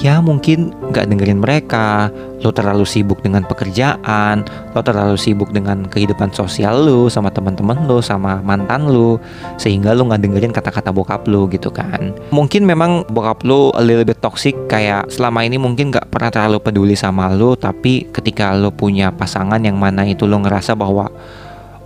ya 0.00 0.22
mungkin 0.24 0.72
nggak 0.92 1.08
dengerin 1.08 1.40
mereka. 1.40 2.08
Lo 2.42 2.50
terlalu 2.50 2.82
sibuk 2.82 3.22
dengan 3.22 3.46
pekerjaan 3.46 4.42
lo 4.74 4.80
terlalu 4.82 5.14
sibuk 5.14 5.54
dengan 5.54 5.86
kehidupan 5.86 6.34
sosial 6.34 6.82
lo 6.82 7.06
sama 7.06 7.30
teman-teman 7.30 7.86
lo 7.86 8.02
sama 8.02 8.42
mantan 8.42 8.90
lo 8.90 9.22
sehingga 9.62 9.94
lo 9.94 10.10
nggak 10.10 10.26
dengerin 10.26 10.50
kata-kata 10.50 10.90
bokap 10.90 11.28
lo 11.30 11.46
gitu 11.46 11.70
kan. 11.70 12.10
Mungkin 12.34 12.66
memang 12.66 13.06
bokap 13.06 13.46
lo 13.46 13.70
a 13.78 13.82
little 13.84 14.02
bit 14.02 14.18
toxic 14.18 14.58
kayak 14.66 15.06
selama 15.06 15.46
ini 15.46 15.54
mungkin 15.54 15.94
nggak 15.94 16.10
pernah 16.10 16.34
terlalu 16.34 16.58
peduli 16.58 16.96
sama 16.98 17.30
lo 17.30 17.54
tapi 17.54 18.10
ketika 18.10 18.58
lo 18.58 18.74
punya 18.74 19.14
pasangan 19.14 19.62
yang 19.62 19.78
mana 19.78 20.02
itu 20.02 20.26
lo 20.26 20.42
ngerasa 20.42 20.74
bahwa 20.74 21.14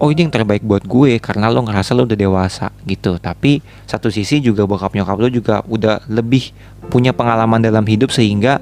oh 0.00 0.08
ini 0.12 0.28
yang 0.28 0.34
terbaik 0.34 0.62
buat 0.64 0.84
gue 0.84 1.16
karena 1.18 1.48
lo 1.48 1.64
ngerasa 1.64 1.96
lo 1.96 2.04
udah 2.04 2.18
dewasa 2.18 2.72
gitu. 2.84 3.16
Tapi 3.16 3.60
satu 3.88 4.12
sisi 4.12 4.40
juga 4.44 4.68
bokap 4.68 4.92
nyokap 4.92 5.16
lo 5.16 5.28
juga 5.32 5.54
udah 5.66 6.04
lebih 6.10 6.52
punya 6.92 7.16
pengalaman 7.16 7.64
dalam 7.64 7.84
hidup 7.88 8.12
sehingga 8.12 8.60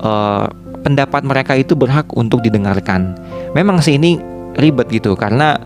uh, 0.00 0.46
pendapat 0.84 1.24
mereka 1.24 1.52
itu 1.56 1.76
berhak 1.76 2.08
untuk 2.16 2.40
didengarkan. 2.44 3.16
Memang 3.52 3.80
sih 3.80 3.96
ini 3.96 4.20
ribet 4.54 4.88
gitu 4.90 5.18
karena 5.18 5.58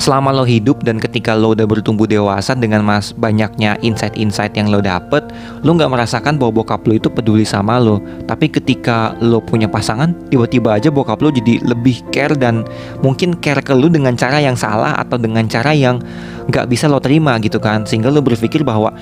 selama 0.00 0.32
lo 0.32 0.48
hidup 0.48 0.80
dan 0.80 0.96
ketika 0.96 1.36
lo 1.36 1.52
udah 1.52 1.68
bertumbuh 1.68 2.08
dewasa 2.08 2.56
dengan 2.56 2.80
mas 2.80 3.12
banyaknya 3.12 3.76
insight-insight 3.84 4.56
yang 4.56 4.72
lo 4.72 4.80
dapet, 4.80 5.28
lo 5.60 5.76
nggak 5.76 5.92
merasakan 5.92 6.40
bahwa 6.40 6.64
bokap 6.64 6.88
lo 6.88 6.96
itu 6.96 7.12
peduli 7.12 7.44
sama 7.44 7.76
lo. 7.76 8.00
Tapi 8.24 8.48
ketika 8.48 9.12
lo 9.20 9.44
punya 9.44 9.68
pasangan, 9.68 10.16
tiba-tiba 10.32 10.80
aja 10.80 10.88
bokap 10.88 11.20
lo 11.20 11.28
jadi 11.28 11.60
lebih 11.60 12.00
care 12.08 12.32
dan 12.32 12.64
mungkin 13.04 13.36
care 13.36 13.60
ke 13.60 13.76
lo 13.76 13.92
dengan 13.92 14.16
cara 14.16 14.40
yang 14.40 14.56
salah 14.56 14.96
atau 14.96 15.20
dengan 15.20 15.44
cara 15.44 15.76
yang 15.76 16.00
nggak 16.48 16.66
bisa 16.72 16.88
lo 16.88 16.96
terima 16.98 17.36
gitu 17.44 17.60
kan, 17.60 17.84
sehingga 17.84 18.08
lo 18.08 18.24
berpikir 18.24 18.64
bahwa 18.64 18.96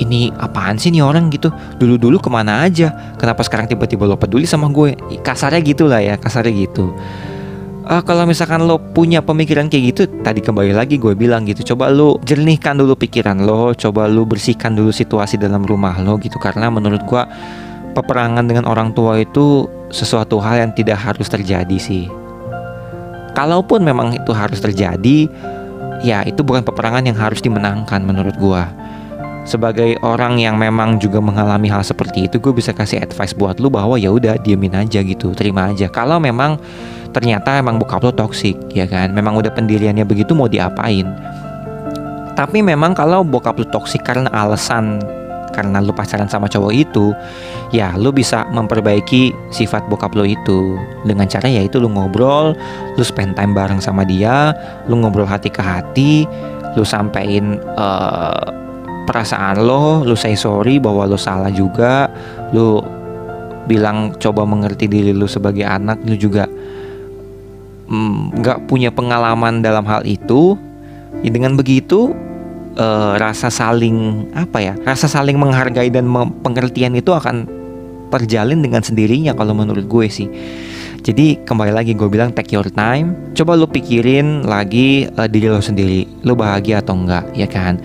ini 0.00 0.32
apaan 0.40 0.80
sih 0.80 0.88
nih 0.88 1.04
orang? 1.04 1.28
gitu. 1.28 1.52
Dulu-dulu 1.76 2.22
ke 2.22 2.30
mana 2.32 2.64
aja? 2.64 3.14
Kenapa 3.20 3.44
sekarang 3.44 3.68
tiba-tiba 3.68 4.08
lo 4.08 4.16
peduli 4.16 4.48
sama 4.48 4.72
gue? 4.72 4.96
Kasarnya 5.20 5.60
gitu 5.60 5.84
lah 5.90 6.00
ya 6.00 6.16
kasarnya 6.16 6.54
gitu 6.64 6.94
uh, 7.88 8.02
kalau 8.04 8.28
misalkan 8.28 8.68
lo 8.68 8.76
punya 8.78 9.24
pemikiran 9.24 9.66
kayak 9.72 9.84
gitu 9.96 10.02
tadi 10.20 10.44
kembali 10.44 10.76
lagi 10.76 11.00
gue 11.00 11.16
bilang 11.16 11.48
gitu 11.48 11.74
coba 11.74 11.88
lo 11.88 12.20
jernihkan 12.22 12.76
dulu 12.76 12.94
pikiran 12.94 13.40
lo 13.42 13.72
coba 13.72 14.06
lo 14.06 14.28
bersihkan 14.28 14.76
dulu 14.76 14.92
situasi 14.92 15.40
dalam 15.40 15.64
rumah 15.64 15.96
lo 16.04 16.20
gitu. 16.20 16.36
Karena 16.36 16.68
menurut 16.68 17.00
gue 17.08 17.22
peperangan 17.96 18.44
dengan 18.44 18.68
orang 18.68 18.92
tua 18.92 19.18
itu 19.18 19.66
sesuatu 19.88 20.36
hal 20.38 20.68
yang 20.68 20.72
tidak 20.76 21.00
harus 21.00 21.26
terjadi 21.26 21.78
sih. 21.80 22.06
Kalaupun 23.32 23.80
memang 23.80 24.12
itu 24.12 24.30
harus 24.36 24.60
terjadi 24.60 25.30
ya 26.04 26.22
itu 26.22 26.44
bukan 26.44 26.62
peperangan 26.62 27.02
yang 27.06 27.18
harus 27.18 27.42
dimenangkan 27.42 28.02
menurut 28.06 28.34
gue 28.38 28.62
sebagai 29.48 29.96
orang 30.04 30.36
yang 30.36 30.60
memang 30.60 31.00
juga 31.00 31.24
mengalami 31.24 31.72
hal 31.72 31.80
seperti 31.80 32.28
itu 32.28 32.36
gue 32.36 32.52
bisa 32.52 32.76
kasih 32.76 33.00
advice 33.00 33.32
buat 33.32 33.56
lu 33.56 33.72
bahwa 33.72 33.96
ya 33.96 34.12
udah 34.12 34.36
diemin 34.44 34.76
aja 34.76 35.00
gitu 35.00 35.32
terima 35.32 35.72
aja. 35.72 35.88
Kalau 35.88 36.20
memang 36.20 36.60
ternyata 37.12 37.58
emang 37.58 37.80
bokap 37.80 38.04
lo 38.04 38.12
toksik 38.12 38.56
ya 38.72 38.84
kan? 38.84 39.12
Memang 39.12 39.36
udah 39.38 39.52
pendiriannya 39.52 40.04
begitu 40.04 40.32
mau 40.36 40.46
diapain? 40.46 41.08
Tapi 42.38 42.62
memang 42.62 42.94
kalau 42.94 43.26
bokap 43.26 43.58
lo 43.58 43.66
toksik 43.66 44.06
karena 44.06 44.30
alasan 44.30 45.02
karena 45.52 45.82
lu 45.82 45.90
pacaran 45.90 46.30
sama 46.30 46.46
cowok 46.46 46.70
itu 46.70 47.10
ya 47.74 47.98
lu 47.98 48.14
bisa 48.14 48.46
memperbaiki 48.54 49.34
sifat 49.50 49.90
bokap 49.90 50.14
lo 50.14 50.22
itu. 50.22 50.78
Dengan 51.02 51.26
cara 51.26 51.50
ya 51.50 51.66
itu 51.66 51.82
lu 51.82 51.90
ngobrol 51.90 52.54
lu 52.94 53.02
spend 53.02 53.34
time 53.34 53.56
bareng 53.56 53.82
sama 53.82 54.06
dia 54.06 54.54
lu 54.86 55.02
ngobrol 55.02 55.26
hati 55.26 55.50
ke 55.50 55.58
hati 55.58 56.28
lu 56.78 56.86
sampein 56.86 57.58
uh, 57.74 58.54
perasaan 59.08 59.64
lo 59.64 60.04
lu 60.04 60.14
say 60.14 60.36
sorry 60.36 60.76
bahwa 60.78 61.08
lo 61.08 61.16
salah 61.16 61.50
juga 61.50 62.06
lu 62.52 62.78
bilang 63.68 64.16
coba 64.16 64.48
mengerti 64.48 64.88
diri 64.88 65.12
lu 65.12 65.28
sebagai 65.28 65.64
anak 65.64 66.00
lu 66.04 66.16
juga 66.16 66.48
nggak 67.88 68.58
mm, 68.62 68.66
punya 68.68 68.92
pengalaman 68.92 69.64
dalam 69.64 69.84
hal 69.88 70.04
itu 70.04 70.60
ya 71.24 71.30
dengan 71.32 71.56
begitu 71.56 72.12
uh, 72.76 73.16
rasa 73.16 73.48
saling 73.48 74.28
apa 74.36 74.58
ya 74.60 74.74
rasa 74.84 75.08
saling 75.08 75.40
menghargai 75.40 75.88
dan 75.88 76.06
pengertian 76.44 76.94
itu 76.94 77.10
akan 77.10 77.48
terjalin 78.08 78.64
dengan 78.64 78.80
sendirinya 78.80 79.36
kalau 79.36 79.52
menurut 79.52 79.84
gue 79.84 80.06
sih. 80.08 80.28
Jadi 80.98 81.44
kembali 81.46 81.72
lagi 81.72 81.92
gue 81.94 82.08
bilang 82.10 82.34
take 82.34 82.56
your 82.56 82.66
time. 82.72 83.14
Coba 83.36 83.54
lu 83.54 83.68
pikirin 83.70 84.48
lagi 84.48 85.06
uh, 85.06 85.28
diri 85.28 85.52
lo 85.52 85.62
sendiri. 85.62 86.08
Lo 86.24 86.34
bahagia 86.34 86.82
atau 86.82 86.98
enggak 86.98 87.28
ya 87.36 87.46
kan? 87.46 87.78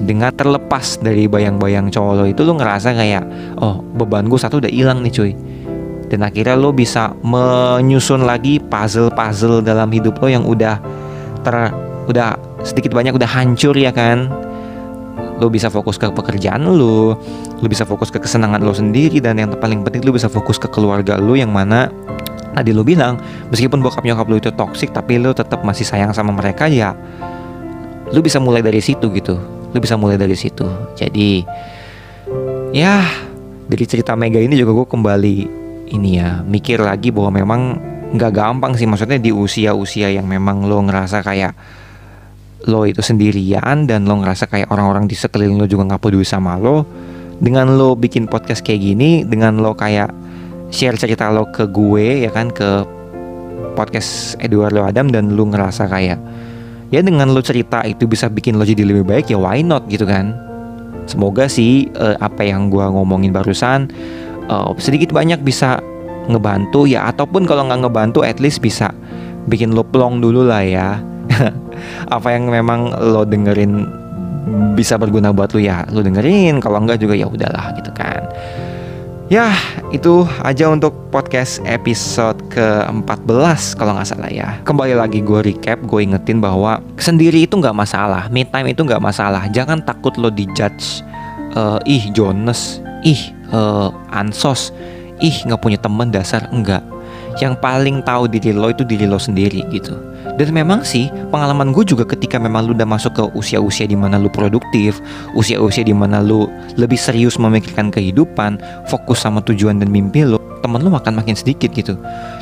Dengan 0.00 0.32
terlepas 0.32 0.96
dari 1.04 1.28
bayang-bayang 1.28 1.92
cowok 1.92 2.12
lo 2.16 2.24
itu 2.24 2.40
lo 2.40 2.56
ngerasa 2.56 2.96
kayak 2.96 3.24
oh 3.60 3.84
beban 4.00 4.32
gue 4.32 4.40
satu 4.40 4.58
udah 4.58 4.72
hilang 4.72 5.04
nih 5.04 5.12
cuy 5.12 5.32
dan 6.10 6.26
akhirnya 6.26 6.58
lo 6.58 6.74
bisa 6.74 7.14
menyusun 7.22 8.26
lagi 8.26 8.58
puzzle-puzzle 8.58 9.62
dalam 9.62 9.88
hidup 9.94 10.18
lo 10.18 10.26
yang 10.26 10.42
udah 10.42 10.82
ter 11.46 11.54
udah 12.10 12.34
sedikit 12.66 12.90
banyak 12.90 13.14
udah 13.14 13.30
hancur 13.30 13.72
ya 13.78 13.94
kan? 13.94 14.26
Lo 15.40 15.48
bisa 15.48 15.72
fokus 15.72 15.96
ke 15.96 16.10
pekerjaan 16.10 16.66
lo 16.66 17.16
lo 17.60 17.66
bisa 17.70 17.86
fokus 17.86 18.10
ke 18.10 18.18
kesenangan 18.18 18.60
lo 18.60 18.74
sendiri 18.74 19.22
dan 19.22 19.38
yang 19.38 19.54
paling 19.56 19.86
penting 19.86 20.04
lo 20.04 20.12
bisa 20.12 20.26
fokus 20.28 20.58
ke 20.58 20.68
keluarga 20.68 21.16
lo 21.16 21.32
yang 21.38 21.54
mana 21.54 21.88
tadi 22.52 22.74
lo 22.74 22.82
bilang 22.82 23.16
meskipun 23.48 23.78
bokap 23.80 24.02
nyokap 24.04 24.26
lo 24.26 24.36
itu 24.36 24.50
toksik 24.52 24.90
tapi 24.90 25.16
lo 25.16 25.30
tetap 25.30 25.62
masih 25.62 25.86
sayang 25.86 26.10
sama 26.10 26.34
mereka 26.34 26.66
ya 26.66 26.92
lo 28.10 28.20
bisa 28.20 28.42
mulai 28.42 28.60
dari 28.60 28.82
situ 28.82 29.06
gitu. 29.14 29.38
Lo 29.70 29.78
bisa 29.78 29.94
mulai 29.94 30.18
dari 30.18 30.34
situ. 30.34 30.66
Jadi 30.98 31.46
ya 32.74 33.06
dari 33.70 33.84
cerita 33.86 34.18
Mega 34.18 34.42
ini 34.42 34.58
juga 34.58 34.74
gue 34.74 34.86
kembali 34.90 35.59
ini 35.90 36.22
ya 36.22 36.40
mikir 36.46 36.78
lagi 36.80 37.10
bahwa 37.10 37.30
memang 37.42 37.60
nggak 38.14 38.32
gampang 38.32 38.72
sih. 38.74 38.86
Maksudnya 38.86 39.18
di 39.18 39.30
usia-usia 39.34 40.10
yang 40.10 40.26
memang 40.26 40.66
lo 40.66 40.82
ngerasa 40.82 41.22
kayak 41.22 41.52
lo 42.68 42.84
itu 42.84 43.00
sendirian 43.00 43.88
dan 43.88 44.04
lo 44.04 44.20
ngerasa 44.20 44.46
kayak 44.46 44.68
orang-orang 44.68 45.08
di 45.08 45.16
sekeliling 45.16 45.56
lo 45.58 45.66
juga 45.66 45.94
nggak 45.94 46.02
peduli 46.02 46.26
sama 46.26 46.56
lo. 46.56 46.86
Dengan 47.40 47.72
lo 47.74 47.96
bikin 47.96 48.28
podcast 48.28 48.60
kayak 48.60 48.80
gini 48.84 49.24
dengan 49.24 49.64
lo 49.64 49.72
kayak 49.72 50.12
share 50.68 50.94
cerita 50.94 51.32
lo 51.32 51.48
ke 51.48 51.66
gue 51.66 52.28
ya 52.28 52.30
kan 52.30 52.52
ke 52.52 52.84
podcast 53.74 54.36
Eduardo 54.38 54.84
Adam 54.84 55.08
dan 55.08 55.32
lo 55.32 55.48
ngerasa 55.48 55.88
kayak 55.88 56.20
ya 56.92 57.00
dengan 57.00 57.32
lo 57.32 57.40
cerita 57.40 57.80
itu 57.88 58.04
bisa 58.04 58.28
bikin 58.28 58.60
lo 58.60 58.66
jadi 58.66 58.84
lebih 58.84 59.08
baik 59.08 59.32
ya 59.32 59.38
why 59.40 59.64
not 59.64 59.88
gitu 59.88 60.04
kan? 60.04 60.36
Semoga 61.08 61.50
sih 61.50 61.90
uh, 61.96 62.14
apa 62.20 62.46
yang 62.46 62.70
gue 62.70 62.84
ngomongin 62.86 63.34
barusan 63.34 63.90
uh, 64.50 64.74
sedikit 64.82 65.14
banyak 65.14 65.40
bisa 65.46 65.78
ngebantu 66.26 66.84
ya 66.84 67.08
ataupun 67.08 67.46
kalau 67.46 67.70
nggak 67.70 67.86
ngebantu 67.86 68.26
at 68.26 68.42
least 68.42 68.58
bisa 68.60 68.90
bikin 69.46 69.72
lo 69.72 69.86
plong 69.86 70.18
dulu 70.18 70.44
lah 70.44 70.66
ya. 70.66 70.98
Apa 72.14 72.34
yang 72.34 72.50
memang 72.50 72.90
lo 72.98 73.22
dengerin 73.22 73.86
bisa 74.74 74.98
berguna 74.98 75.30
buat 75.30 75.54
lo 75.54 75.62
ya 75.62 75.86
lo 75.94 76.02
dengerin. 76.02 76.58
Kalau 76.58 76.82
enggak 76.82 77.00
juga 77.00 77.14
ya 77.14 77.30
udahlah 77.30 77.72
gitu 77.78 77.90
kan. 77.94 78.26
Ya 79.30 79.54
itu 79.94 80.26
aja 80.42 80.66
untuk 80.74 80.90
podcast 81.14 81.62
episode 81.62 82.34
ke-14 82.50 83.78
kalau 83.78 83.94
nggak 83.94 84.08
salah 84.10 84.26
ya. 84.26 84.58
Kembali 84.66 84.98
lagi 84.98 85.22
gue 85.22 85.38
recap 85.46 85.78
gue 85.86 86.02
ingetin 86.02 86.42
bahwa 86.42 86.82
sendiri 86.98 87.46
itu 87.46 87.54
nggak 87.54 87.74
masalah 87.74 88.26
me 88.34 88.42
time 88.42 88.74
itu 88.74 88.82
nggak 88.82 88.98
masalah. 88.98 89.46
Jangan 89.54 89.86
takut 89.86 90.18
lo 90.18 90.34
dijudge 90.34 91.06
uh, 91.54 91.78
ih 91.86 92.10
Jonas 92.10 92.82
ih 93.06 93.39
uh, 93.54 93.90
ansos. 94.10 94.74
Ih 95.20 95.36
nggak 95.44 95.60
punya 95.60 95.78
teman 95.78 96.08
dasar. 96.08 96.48
Enggak. 96.50 96.82
Yang 97.38 97.62
paling 97.62 98.02
tahu 98.02 98.26
diri 98.26 98.50
lo 98.50 98.72
itu 98.72 98.82
diri 98.82 99.06
lo 99.06 99.20
sendiri 99.20 99.62
gitu. 99.70 99.94
Dan 100.40 100.56
memang 100.56 100.80
sih 100.80 101.12
pengalaman 101.28 101.68
gue 101.68 101.84
juga 101.84 102.08
ketika 102.08 102.40
memang 102.40 102.64
lu 102.64 102.72
udah 102.72 102.88
masuk 102.88 103.12
ke 103.12 103.24
usia-usia 103.36 103.84
di 103.84 103.92
mana 103.92 104.16
lu 104.16 104.32
produktif 104.32 104.96
usia-usia 105.36 105.84
di 105.84 105.92
mana 105.92 106.24
lu 106.24 106.48
lebih 106.80 106.96
serius 106.96 107.36
memikirkan 107.36 107.92
kehidupan 107.92 108.56
fokus 108.88 109.20
sama 109.20 109.44
tujuan 109.44 109.76
dan 109.76 109.92
mimpi 109.92 110.24
lo 110.24 110.40
temen 110.64 110.80
lo 110.80 110.92
akan 110.96 111.20
makin 111.20 111.36
sedikit 111.36 111.72
gitu. 111.76 111.96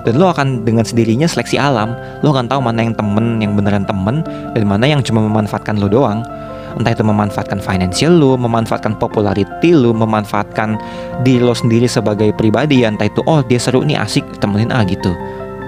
Dan 0.06 0.14
lo 0.18 0.30
akan 0.30 0.62
dengan 0.62 0.86
sendirinya 0.86 1.26
seleksi 1.26 1.58
alam 1.58 1.98
lo 2.22 2.30
akan 2.30 2.46
tahu 2.46 2.62
mana 2.62 2.86
yang 2.86 2.94
temen 2.94 3.42
yang 3.42 3.58
beneran 3.58 3.82
temen 3.82 4.22
dan 4.26 4.62
mana 4.62 4.86
yang 4.86 5.02
cuma 5.02 5.18
memanfaatkan 5.22 5.78
lo 5.82 5.90
doang 5.90 6.22
entah 6.78 6.94
itu 6.94 7.02
memanfaatkan 7.02 7.58
financial 7.58 8.14
lo, 8.14 8.38
memanfaatkan 8.38 8.96
popularity 8.96 9.74
lo, 9.74 9.90
memanfaatkan 9.90 10.78
diri 11.26 11.42
lo 11.42 11.52
sendiri 11.52 11.90
sebagai 11.90 12.30
pribadi, 12.32 12.86
entah 12.86 13.10
itu 13.10 13.20
oh 13.26 13.42
dia 13.42 13.58
seru 13.58 13.82
nih 13.82 13.98
asik 13.98 14.24
temenin 14.38 14.70
ah 14.70 14.86
gitu 14.86 15.12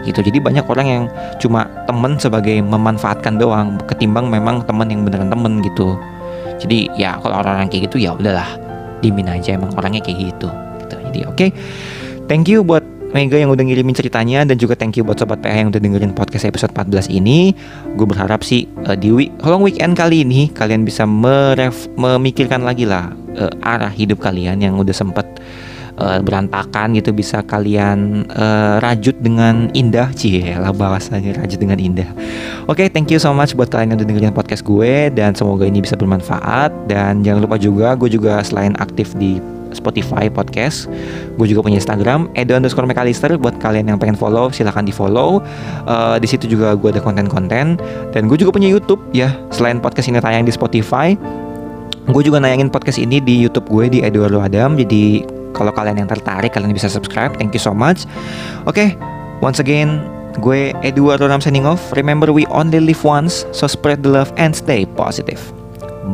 gitu 0.05 0.25
jadi 0.25 0.41
banyak 0.41 0.65
orang 0.65 0.87
yang 0.89 1.05
cuma 1.37 1.69
temen 1.85 2.17
sebagai 2.17 2.57
memanfaatkan 2.65 3.37
doang 3.37 3.77
ketimbang 3.85 4.33
memang 4.33 4.65
temen 4.65 4.89
yang 4.89 5.05
beneran 5.05 5.29
temen 5.29 5.61
gitu 5.61 5.97
jadi 6.61 6.89
ya 6.97 7.11
kalau 7.21 7.41
orang-orang 7.41 7.69
kayak 7.69 7.93
gitu 7.93 8.09
ya 8.09 8.17
udahlah 8.17 8.49
dimin 9.01 9.29
aja 9.29 9.57
emang 9.57 9.73
orangnya 9.77 10.01
kayak 10.05 10.33
gitu, 10.33 10.49
gitu. 10.85 10.97
jadi 11.13 11.21
oke 11.29 11.37
okay. 11.37 11.51
thank 12.29 12.49
you 12.49 12.65
buat 12.65 12.85
Mega 13.11 13.35
yang 13.35 13.51
udah 13.51 13.67
ngirimin 13.67 13.91
ceritanya 13.91 14.47
dan 14.47 14.55
juga 14.55 14.79
thank 14.79 14.95
you 14.95 15.03
buat 15.03 15.19
sobat 15.19 15.43
PH 15.43 15.67
yang 15.67 15.71
udah 15.75 15.83
dengerin 15.83 16.15
podcast 16.15 16.47
episode 16.47 16.71
14 16.71 17.11
ini. 17.11 17.51
Gue 17.99 18.07
berharap 18.07 18.47
sih 18.47 18.71
uh, 18.87 18.95
di 18.95 19.11
week, 19.11 19.35
long 19.43 19.67
weekend 19.67 19.99
kali 19.99 20.23
ini 20.23 20.47
kalian 20.55 20.87
bisa 20.87 21.03
meref, 21.11 21.91
memikirkan 21.99 22.63
lagi 22.63 22.87
lah 22.87 23.11
uh, 23.35 23.51
arah 23.67 23.91
hidup 23.91 24.23
kalian 24.23 24.63
yang 24.63 24.79
udah 24.79 24.95
sempet 24.95 25.27
uh, 25.99 26.23
berantakan 26.23 26.95
gitu 26.95 27.11
bisa 27.11 27.43
kalian 27.43 28.31
uh, 28.31 28.79
rajut 28.79 29.19
dengan 29.19 29.67
indah 29.75 30.15
cie 30.15 30.55
lah 30.55 30.71
bahasanya 30.71 31.35
rajut 31.35 31.59
dengan 31.59 31.83
indah. 31.83 32.07
Oke, 32.71 32.87
okay, 32.87 32.95
thank 32.95 33.11
you 33.11 33.19
so 33.19 33.35
much 33.35 33.59
buat 33.59 33.75
kalian 33.75 33.91
yang 33.91 33.99
udah 33.99 34.09
dengerin 34.09 34.35
podcast 34.39 34.63
gue 34.63 35.11
dan 35.11 35.35
semoga 35.35 35.67
ini 35.67 35.83
bisa 35.83 35.99
bermanfaat 35.99 36.71
dan 36.87 37.27
jangan 37.27 37.43
lupa 37.43 37.59
juga 37.59 37.99
gue 37.99 38.07
juga 38.07 38.39
selain 38.47 38.79
aktif 38.79 39.19
di 39.19 39.43
Spotify 39.73 40.29
podcast. 40.31 40.91
Gue 41.39 41.47
juga 41.51 41.67
punya 41.67 41.79
Instagram 41.79 42.31
Edo 42.35 42.55
underscore 42.57 42.87
McAllister 42.87 43.35
buat 43.39 43.57
kalian 43.59 43.91
yang 43.91 43.99
pengen 43.99 44.19
follow 44.19 44.51
silahkan 44.53 44.85
di 44.85 44.95
follow. 44.95 45.43
Uh, 45.87 46.17
di 46.21 46.29
situ 46.29 46.47
juga 46.51 46.75
gue 46.77 46.91
ada 46.93 47.03
konten-konten 47.03 47.79
dan 48.11 48.23
gue 48.27 48.37
juga 48.37 48.55
punya 48.55 48.69
YouTube 48.71 49.01
ya. 49.11 49.35
Selain 49.55 49.79
podcast 49.79 50.11
ini 50.11 50.19
tayang 50.19 50.47
di 50.47 50.53
Spotify, 50.53 51.15
gue 52.11 52.23
juga 52.23 52.43
nayangin 52.43 52.69
podcast 52.69 52.99
ini 52.99 53.23
di 53.23 53.39
YouTube 53.41 53.71
gue 53.71 53.87
di 53.87 53.99
Eduardo 54.03 54.43
Adam. 54.43 54.75
Jadi 54.79 55.25
kalau 55.53 55.75
kalian 55.75 56.07
yang 56.07 56.11
tertarik 56.11 56.55
kalian 56.55 56.71
bisa 56.71 56.87
subscribe. 56.87 57.35
Thank 57.37 57.55
you 57.55 57.63
so 57.63 57.75
much. 57.75 58.07
Oke, 58.65 58.75
okay, 58.75 58.89
once 59.43 59.59
again 59.59 60.01
gue 60.39 60.71
Eduardo 60.87 61.27
Adam 61.27 61.43
signing 61.43 61.67
off. 61.67 61.81
Remember 61.99 62.31
we 62.31 62.47
only 62.55 62.79
live 62.79 63.03
once, 63.03 63.45
so 63.51 63.67
spread 63.67 64.03
the 64.07 64.11
love 64.11 64.31
and 64.39 64.55
stay 64.55 64.87
positive. 64.95 65.41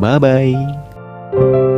Bye 0.01 0.19
bye. 0.19 1.76